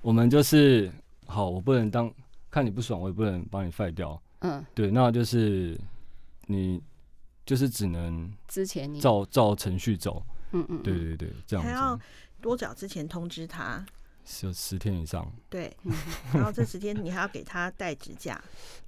[0.00, 0.90] 我们就是，
[1.26, 2.10] 好，我不能当
[2.48, 5.78] 看你不爽，我也不能把你废掉，嗯，对，那就是
[6.46, 6.80] 你
[7.48, 10.22] 就是只能之前你照照程序走，
[10.52, 11.98] 嗯嗯，对对对，这样子还要
[12.42, 13.82] 多早之前通知他，
[14.26, 15.74] 十十天以上，对，
[16.34, 18.38] 然后这十天你还要给他带指甲，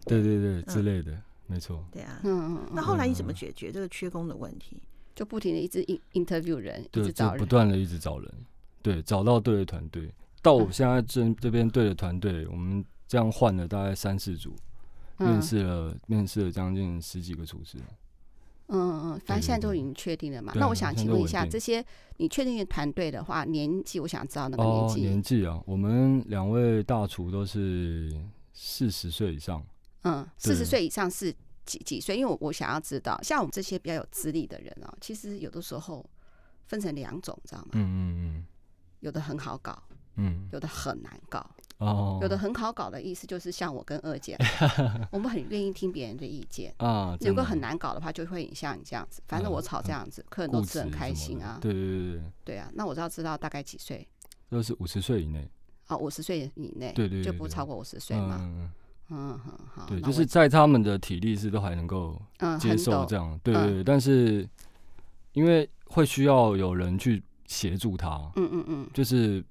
[0.05, 1.19] 对对对之类的。
[1.47, 4.83] 没错，对啊，嗯嗯，那后来你怎么解决这个缺工的问题？
[5.15, 5.83] 就不停的一直
[6.13, 8.33] interview 人，对，一直找人，不断的一直找人，
[8.83, 10.15] 对，找到对的团队。
[10.43, 14.55] 到我现在这这边对的团队，我们这样换了大概三四组，
[15.17, 17.79] 面试了面试了将近十几个厨师。
[18.71, 20.53] 嗯嗯，反正现在都已经确定了嘛。
[20.57, 21.85] 那我想请问一下，这些
[22.17, 25.01] 你确定的团队的话，年纪我想知道那个年纪。
[25.01, 28.13] 年纪啊，我们两位大厨都是
[28.53, 29.63] 四十岁以上。
[30.03, 31.35] 嗯，四十岁以上是
[31.67, 32.17] 几几岁？
[32.17, 36.09] 因为我我想要知道，像我们这些比较有资历的人哦，其实有的时候
[36.67, 37.69] 分成两种，知道吗？
[37.73, 37.99] 嗯嗯
[38.37, 38.45] 嗯。
[39.01, 39.83] 有的很好搞，
[40.17, 41.51] 嗯，有的很难搞。
[41.81, 42.19] 哦。
[42.23, 44.39] 有的很好搞的意思就是像我跟二姐，
[45.13, 47.17] 我们很愿意听别人的意见啊。
[47.21, 51.59] 如果很难搞的话，就会像你这样子，反正我吵这样子，客人都吃很开心啊。
[51.61, 52.23] 对对对对。
[52.45, 54.07] 对啊，那我就要知道大概几岁？
[54.49, 55.49] 都是五十岁以内。
[55.89, 56.93] 哦，五十岁以内。
[56.95, 57.23] 对对。
[57.23, 58.39] 就不超过五十岁嘛。
[58.41, 58.71] 嗯
[59.13, 59.41] 嗯，
[59.75, 59.87] 好。
[59.89, 62.21] 对，就是在他们的体力是都还能够
[62.61, 63.83] 接受这样，对对。
[63.83, 64.49] 但是
[65.33, 69.45] 因为会需要有人去协助他，嗯嗯嗯，就是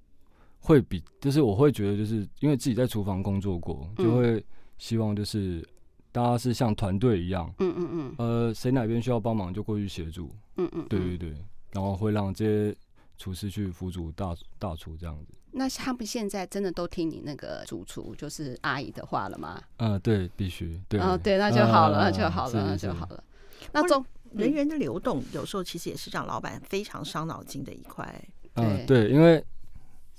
[0.59, 4.43] 会比，就是我会觉得，就是因为自己在厨房工作过，就会
[4.77, 5.67] 希望就是
[6.11, 11.29] 大家是像团队一样，嗯嗯嗯，呃，谁哪边需要帮忙就过去协助，嗯嗯，对对对，
[11.71, 12.75] 然后会让这些
[13.17, 15.33] 厨师去辅助大大厨这样子。
[15.51, 19.59] 那他们现在真的都听你那个主厨，就是阿姨的话了吗？
[19.77, 20.79] 嗯，对，必须。
[20.87, 23.23] 对，哦，对，那就好了，那就好了，那就好了。
[23.71, 28.23] 那中人员的流动，有时候其实也是让老板非常伤脑筋的一块。
[28.53, 29.43] 嗯，对，因为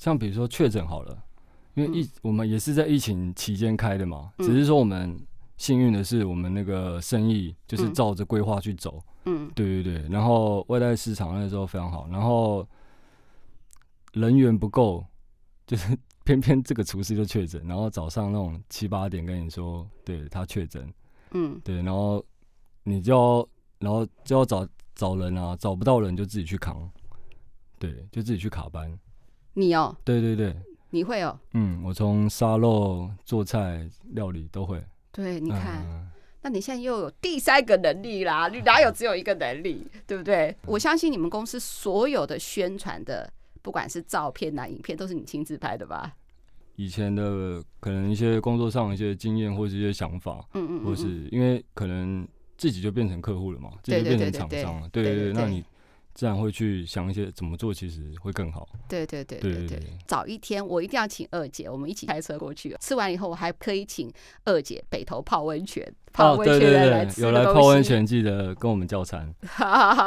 [0.01, 1.23] 像比如说确诊好了，
[1.75, 5.15] 因为疫我们也是在疫情期间开的嘛，只是说我们
[5.59, 8.99] 幸运的是，我们那个生意就是照着规划去走。
[9.27, 12.67] 嗯，对对对，然后外带市场那时候非常好，然后
[14.15, 15.05] 人员不够。
[15.67, 15.95] 就是
[16.25, 20.91] 偏偏这个厨师就确诊，然后早上那种七八点跟你说，对他确诊，
[21.33, 22.25] 嗯，对，然后
[22.85, 23.49] 你就要，
[23.79, 26.91] 然后就要找找人啊，找不到人就自己去扛，
[27.79, 28.99] 对，就自己去卡班。
[29.55, 30.55] 你哦，对对对，
[30.91, 34.83] 你会哦，嗯，我从沙漏、做菜、料理都会。
[35.13, 36.09] 对，你看，嗯、
[36.43, 40.57] 那你现在又有第三个能力啦，你哪有只有一个能力，对不对？
[40.67, 43.33] 我相信你们公司所有的宣传的。
[43.63, 46.15] 不管是照片啊、影片，都是你亲自拍的吧？
[46.77, 52.27] 以前的可能一些工作上一些经验或者一些想法，嗯嗯，或是因为可能
[52.57, 55.63] 自己就变成客户了嘛，自己就变成厂商了，对对对，那你。
[56.21, 58.69] 自然会去想一些怎么做，其实会更好。
[58.87, 62.77] 对对对对对，早一天我一定要请二姐，我们一起开车过去。
[62.79, 64.13] 吃完以后，我还可以请
[64.45, 67.11] 二姐北头泡温泉，泡温泉。
[67.17, 69.35] 有来泡温泉，记得跟我们叫餐。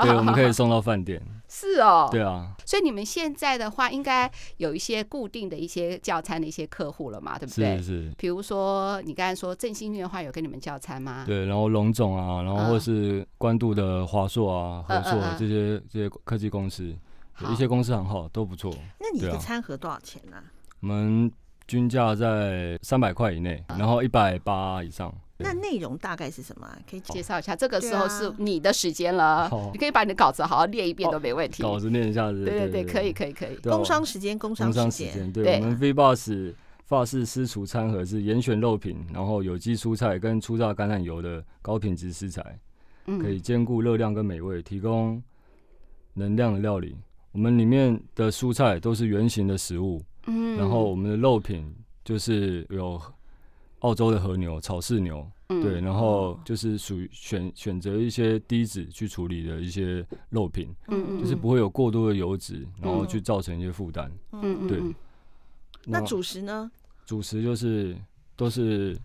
[0.04, 1.20] 对，我们可以送到饭店。
[1.54, 2.10] 是哦。
[2.12, 2.56] 对啊。
[2.66, 7.38] 所以你们现在的话，应该有一些固定的一些叫餐的一些客户了嘛？
[7.38, 7.78] 对不对？
[7.78, 8.12] 是是。
[8.18, 11.24] 比如说你刚才说振兴的话，有跟你们叫餐吗？
[11.28, 16.10] 对，然后龙总啊，然后或是关渡的华硕啊、和硕这些这些。
[16.26, 16.96] 科技公司，
[17.42, 18.74] 有一些公司很好，都不错。
[19.00, 20.38] 那你的餐盒多少钱呢？
[20.80, 21.30] 我们
[21.68, 25.14] 均价在三百块以内，然后一百八以上。
[25.44, 26.68] 那内容大概是什么？
[26.90, 27.56] 可以介绍一下。
[27.56, 31.62] 这个时候是你的时间了，你可以把你的稿子好好念一遍都没问题。
[31.62, 32.44] 稿子念一下子。
[32.46, 33.56] 对对对，可以可以可以。
[33.58, 35.32] 工商时间，工商时间。
[35.32, 36.32] 对，我们 V-Boss
[36.86, 42.58] 法式私厨餐盒是严选肉品，然后有机蔬菜跟初榨橄榄油的高品质食材，
[43.22, 45.22] 可以兼顾热量跟美味，提供。
[46.16, 46.96] 能量的料理，
[47.32, 51.74] 我们里面的蔬菜都是圆形的食物，嗯，然后我们的肉品
[52.06, 53.02] 就是有
[53.84, 64.82] 澳洲的和牛、草饲牛，对，然后就是属于选选择一些低脂去处理的一些肉品，嗯，就是不会有过多的油脂，然后去造成一些负担，嗯，对。
[65.86, 66.72] 那主食呢？
[67.06, 67.94] 主食就是
[68.38, 68.98] 都是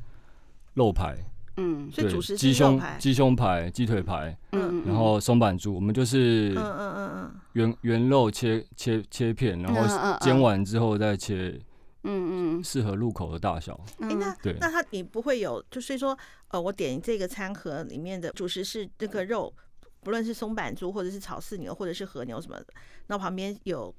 [0.74, 1.16] 肉排，
[1.56, 11.60] 嗯，所以主食鸡胸、鸡胸排、鸡腿排，嗯，然后松板猪，我们就是，嗯嗯嗯嗯，原原肉切切切片，然后煎完之后再切。
[12.04, 13.78] 嗯嗯，适合入口的大小。
[14.00, 16.16] 哎、欸，那对，那它你不会有，就是说，
[16.48, 19.52] 呃，我点这个餐盒里面的主食是这个肉，
[20.02, 22.66] 不论是松板猪或者是炒四牛或者是和牛什么的，
[23.08, 23.94] 那旁边有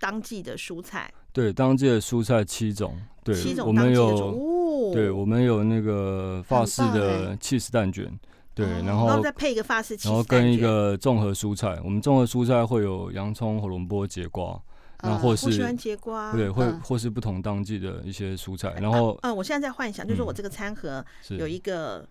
[0.00, 1.12] 当季的蔬菜。
[1.32, 2.98] 对，当季的蔬菜七种。
[3.22, 8.18] 对，七种我们有，哦、对，我们有那个法式的 cheese 蛋卷。
[8.54, 11.78] 对，然后，然后再配一个法式然后跟一个综合蔬菜。
[11.84, 14.60] 我们综合蔬菜会有洋葱、胡萝卜、节瓜。
[15.00, 18.74] 然后或是喜欢节瓜，对，会或是不同当季的一些蔬菜。
[18.80, 22.04] 然后，嗯，我现在在幻想，就是我这个餐盒有一个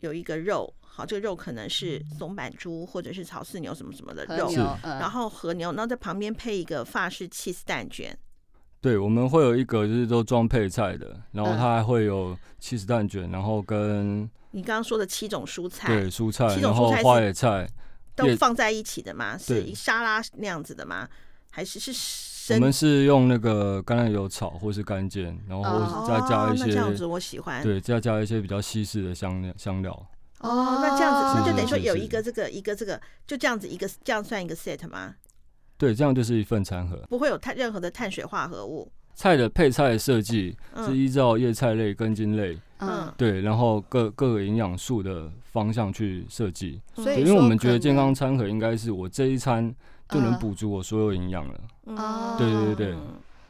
[0.00, 8.14] 有一个肉，好，这个肉可能是松板猪或者是草饲牛什么什么的肉，然后和牛，然后在旁边配一个法式 cheese 蛋卷。
[8.82, 17.66] 对，我们会有一个就是都装配菜的，然后它还会有 cheese 蛋卷，然后跟你刚刚说的七种蔬菜，对，蔬菜，然后花野菜
[18.14, 19.38] 都放在一起的吗？
[19.38, 21.08] 是一沙拉那样子的吗？
[21.50, 22.33] 还是是？
[22.50, 27.62] 我们是用那个橄榄油炒，或是干煎，然后再加一些，这样子我喜欢。
[27.62, 29.92] 对，再加一些比较西式的香料香料。
[30.40, 35.14] 哦，那这样子，那就等于说有一个这个一个这个，就这样子一个，这样算一个 set 吗？
[35.78, 38.90] 对，这样就是一份餐盒，不会有碳任何的碳水化合物。
[39.14, 46.80] 菜的配菜设计是依照叶菜类、根茎类，嗯，对，然后各各个营养素的方向去设计。
[46.94, 49.74] 所以，因为我们觉得健康餐盒应该是我这一餐。
[50.08, 51.60] 就能补足我所有营养了。
[51.84, 52.96] 哦，对对对，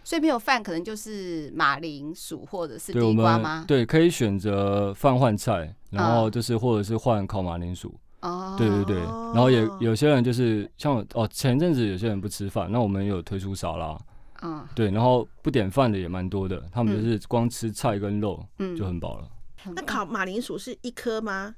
[0.02, 3.64] 所以没有饭可能就是马铃薯或者是地瓜吗？
[3.66, 7.94] 对，可以选择饭换菜，然后就是或者是换烤马铃薯。
[8.20, 13.98] 哦，对对对，然后也有些人就是像哦，前阵子有些人不吃饭，那我们有推出沙拉。
[14.42, 18.42] 嗯，对，然后不点饭的也蛮多的，他们就是光吃菜跟肉
[18.76, 19.28] 就很饱了。
[19.74, 21.54] 那烤马铃薯是一颗吗？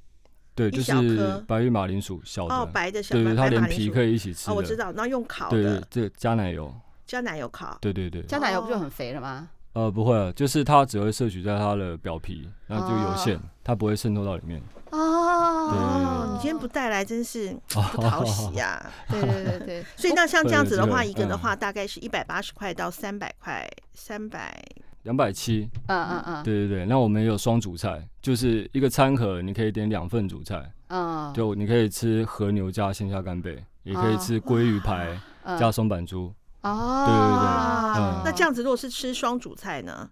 [0.56, 2.54] 对，就是白玉马铃薯，小的。
[2.54, 4.50] 哦，白的小，对对，它连皮可以一起吃。
[4.50, 6.74] 哦，我知道，然后用烤的，对，加奶油，
[7.06, 9.50] 加奶油烤，对对对，加奶油不就很肥了吗？
[9.74, 14.62] 呃，不会，就是它只会摄取在它的表皮，然后就有限，它不会渗透到里面。
[14.90, 18.90] 哦，你今天不带来真是 不讨喜呀！
[19.10, 24.64] 对对对对，所以那像这样子的话，一个的话大概是一百八十块到三百块，三百。
[25.06, 35.16] 两百七，嗯嗯嗯，对对对，那我们也有双主菜，就是一个餐盒，你可以点两份主菜，嗯，就你可以吃和牛加鲜虾干贝，也可以吃鲑鱼排
[35.58, 40.10] 加松板猪，哦，对对对，嗯，那这样子如果是吃双主菜呢？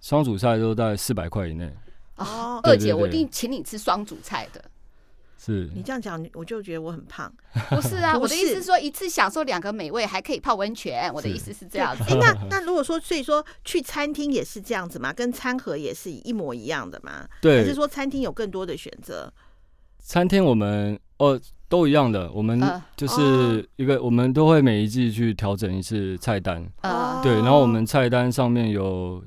[0.00, 1.74] 双主菜都在四百块以内。
[2.14, 4.64] 哦，二姐，我一定请你吃双主菜的。
[5.46, 7.32] 是你这样讲，我就觉得我很胖。
[7.70, 11.08] 不是啊，我的意思是说，一次享受两个美味，还可以泡温泉。
[11.14, 12.02] 我的意思是这样子。
[12.08, 15.12] 哎，那 那如果说，所以说去餐厅也是这样子吗？
[15.12, 17.28] 跟餐盒也是一模一样的吗？
[17.40, 19.32] 对，还是说餐厅有更多的选择？
[20.00, 22.60] 餐厅我们哦都一样的，我们
[22.96, 26.66] 就是一个，我们都会每一季去调整一次菜单。
[26.80, 29.22] 啊，对，然后我们菜单上面有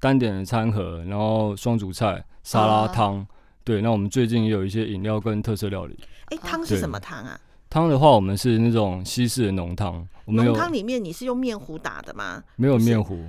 [0.00, 3.24] 单点的餐盒，然后双主菜、沙拉、汤。
[3.64, 5.98] 对，那我们最近也有一些饮料跟特色料理。
[6.26, 7.40] 哎，汤是什么汤啊？
[7.70, 10.06] 汤的话，我们是那种西式的浓汤。
[10.26, 12.44] 浓汤里面你是用面糊打的吗？
[12.56, 13.26] 没有面糊，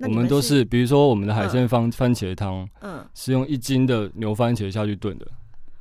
[0.00, 5.26] 我们都是，比如说我们的海鲜番番茄汤，嗯，是用一斤的牛番茄下去炖的。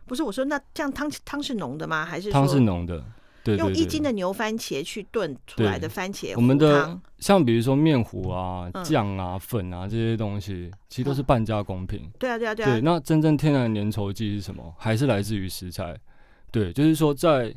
[0.05, 2.05] 不是，我说那这样汤汤是浓的吗？
[2.05, 3.03] 还是汤是浓的？
[3.55, 12.09] 用一斤的牛番茄去炖出来的番茄，我们的像比如说面糊啊、酱啊、粉啊这些东西，其实都是半加工品。
[12.19, 12.71] 对啊，对啊，对啊。
[12.71, 14.73] 对，那真正天然粘稠剂是什么？
[14.77, 15.95] 还是来自于食材。
[16.51, 17.53] 对，就是说在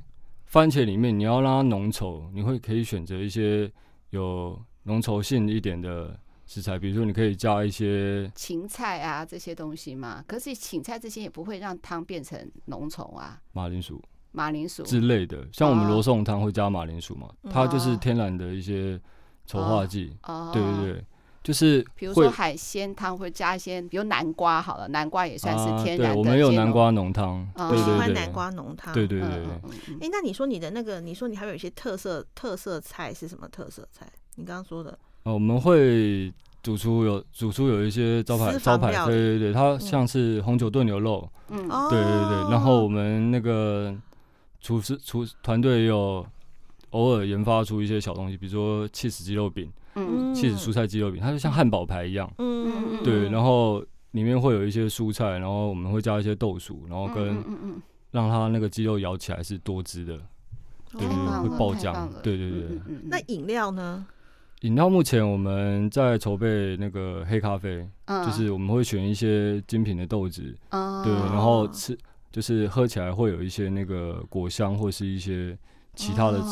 [0.46, 3.70] 番茄里面，你要让它浓稠，你会可以选择一些
[4.10, 10.24] 有浓稠性一点的食材，比如说你可以加一些芹菜啊这些东西嘛。
[10.26, 13.40] 可是芹菜这些也不会让汤变成浓稠啊。
[13.52, 14.02] 马铃薯。
[14.32, 17.28] 马铃薯之类的，像我们罗宋汤会加马铃薯嘛？
[17.50, 19.00] 它就是天然的一些
[19.48, 20.16] 稠化剂。
[20.22, 21.04] 哦，对对对，
[21.42, 26.18] 就是比如说海鲜汤会加一些，比如南瓜好了，南瓜也算是天然的。
[26.18, 28.94] 我们有南瓜浓汤，我喜欢南瓜浓汤。
[28.94, 29.96] 对对对对。
[30.00, 34.06] 哎，那你说你的那个，你说你还有一些特色特色菜是什么特色菜？
[34.36, 34.96] 你刚刚说的。
[35.24, 41.28] 哦，我们会主厨有主厨有一些招牌招牌，对对对，它像是红酒炖牛肉。
[41.48, 43.92] 嗯，对对对，然后我们那个。
[44.60, 46.24] 厨师厨团队也有
[46.90, 57.42] 偶尔研发出一些小东西，比如说起司鸡肉饼，嗯，起司蔬菜鸡肉饼，它就像汉堡排一样，嗯，对，然后里面会有一些蔬菜，然后我们会加一些豆薯，然后跟
[58.10, 60.18] 让它那个鸡肉咬起来是多汁的，
[60.92, 62.80] 对对对，会爆浆，对对对。
[63.04, 64.04] 那饮料呢？
[64.62, 71.96] 饮料目前我们在筹备那个黑咖啡，就是我们会选一些精品的豆子，对，然后吃
[72.30, 75.56] 就是喝起来会有一些那个果香或是一些
[75.94, 76.42] 其他的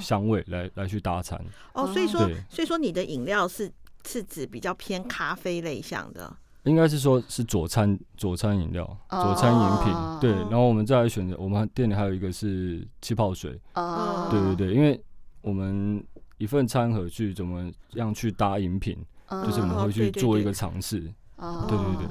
[0.00, 1.40] 香味来来去搭餐。
[1.74, 3.70] 哦，所以说所以说你的饮料是
[4.06, 6.36] 是指比较偏咖啡类向的。
[6.64, 10.20] 应该是说，是佐餐佐餐饮料，佐餐饮品，oh.
[10.20, 10.32] 对。
[10.32, 14.30] 然后我们再来选择，我们店里还有一个是气泡水，oh.
[14.30, 14.74] 对对对。
[14.74, 15.00] 因为
[15.40, 16.04] 我们
[16.36, 19.46] 一份餐盒去怎么样去搭饮品，oh.
[19.46, 21.00] 就是我们会去做一个尝试，
[21.38, 22.08] 对对对。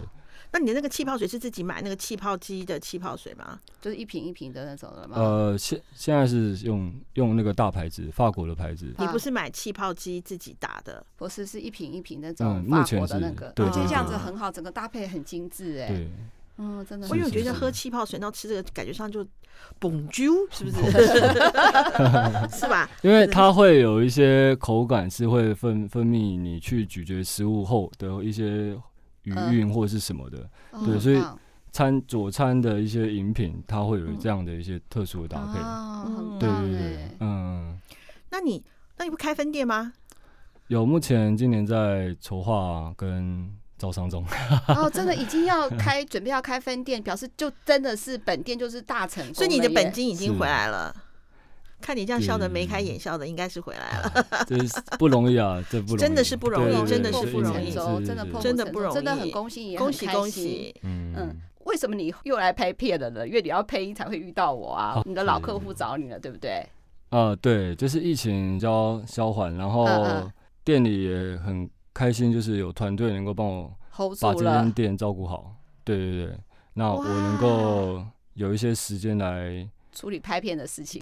[0.58, 3.60] 那你的那个气泡水是自己买那个气泡机的气泡水吗？
[3.80, 5.16] 就是一瓶一瓶的那种的吗？
[5.16, 8.92] 呃，现现在是用用那个大牌子，法国的牌子。
[8.98, 11.06] 你不是买气泡机自己打的？
[11.16, 13.52] 不是，是一瓶一瓶那种法国的那个。
[13.56, 15.90] 对，我觉得这样子很好，整个搭配很精致哎。
[15.90, 16.10] 对，
[16.58, 17.08] 嗯，真的。
[17.12, 19.24] 我有觉得喝气泡水，然后吃这个感觉上就
[19.80, 20.78] 嘣啾，是不是？
[22.58, 22.90] 是吧？
[23.04, 28.76] 因为它会有一些口感是会分分泌你去咀嚼食物后的一些。
[29.28, 31.22] 余韵或者是什么的，嗯、对，所以
[31.72, 35.60] 餐佐餐的一些饮品，它会有这样的一些特殊的搭配。
[35.60, 37.78] 嗯、对对对，嗯。
[38.30, 38.64] 那你
[38.98, 39.94] 那你不开分店吗？
[40.68, 44.26] 有，目前今年在筹划跟招商中。
[44.68, 50.94] 哦，真的已经要开，准备要开分店，表示就真的是本店就是大成功，所以你的本金已经回来了。
[51.80, 54.26] 看你这样笑得眉开眼笑的，应该是回来了。
[54.48, 54.58] 这
[54.98, 60.76] 不容易啊， 这不容易，真的是不容易，真的是不容易，真的真的不容易，真的很恭喜你，恭喜恭喜。
[60.84, 63.28] 嗯嗯，为什么你又来拍片了呢？
[63.28, 66.66] 因为你要配音才会遇到我啊，你的老客户找你了，对不对？
[67.10, 69.88] 啊，对，就是疫情要消缓，然后
[70.64, 73.72] 店里也很开心，就是有团队能够帮我
[74.20, 75.56] 把这间店照顾好。
[75.84, 76.38] 对对对，
[76.74, 78.04] 那我能够
[78.34, 79.70] 有一些时间来。
[79.98, 81.02] 处理拍片的事情，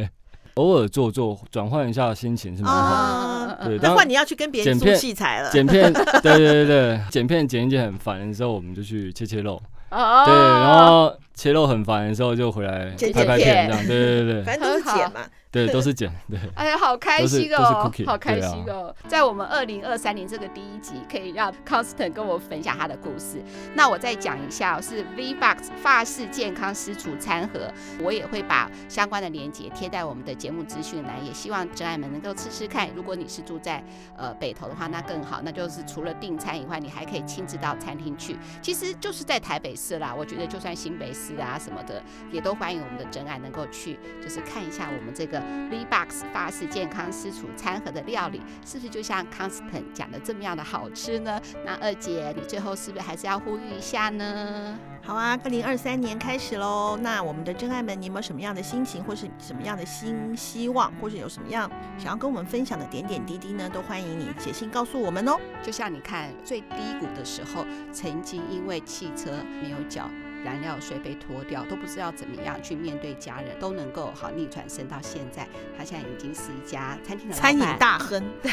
[0.54, 3.64] 偶尔做做，转换一下心情是蛮好的。
[3.64, 5.50] 对，那换你要去跟别人租器材了。
[5.50, 5.90] 剪片，
[6.22, 9.60] 对对对对，剪片剪一剪很烦的时候，我们就去切切肉。
[9.88, 13.86] 对，然后切肉很烦的时候，就回来拍拍片这样。
[13.86, 15.20] 对对对，反正都是剪嘛。
[15.50, 16.10] 对， 都是剪。
[16.28, 18.92] 对， 哎呀，好开心哦，好开心哦！
[19.06, 23.40] 在我们二零二三年这个第一集，可以让 Constant 跟我分享他的故事。
[23.74, 27.70] 那我再讲一下，是 V-Box 发式健康私厨餐盒，
[28.00, 32.88] 我也会把相关的链接贴在我们的节目资讯栏，也希望真爱们能够吃吃看。
[32.96, 33.80] 如果你是住在
[34.16, 38.36] 呃北投的话，那更好，那就是除了订餐以外，你还可以亲自到餐厅去。
[38.60, 45.42] 其实就是在台北市啦，我觉得就算新北市啊什么的，也都欢迎我们的真爱能够去，就是看一下我们这个。
[45.70, 51.40] V-Box 发式健康私厨餐盒的料理，是不是就像 Constant 讲的这么样的好吃呢？
[51.64, 54.78] 那二姐，你最后是不是还是要呼吁一下呢？
[55.02, 56.98] 好啊，二零二三年开始喽。
[57.02, 63.68] 那我们的真爱们，你有没有什么样的心情，或是什么样的新希望，或是有什么样想要跟我们分享的点点滴滴呢？
[63.68, 65.38] 都欢迎你写信告诉我们哦。
[65.62, 69.30] 就像你看最低谷的时候，曾经因为汽车
[69.62, 70.08] 没有脚。
[70.44, 78.22] 燃料税被拖掉，都不知道怎么样去面对家人，都能够好逆转身到现在，他现在已经是一家餐厅的餐饮大亨。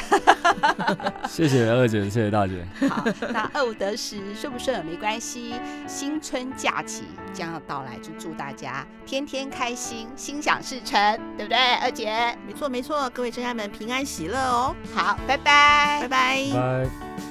[1.27, 2.65] 谢谢二姐，谢谢大姐。
[2.89, 5.53] 好，那二五得十，顺不顺没关系。
[5.87, 11.57] 新春假期将要到来，就祝大家天天开心，心想事成，对不对？
[11.75, 14.75] 二姐，没错没错，各位真爱们平安喜乐哦。
[14.93, 17.30] 好，拜拜，拜拜，拜。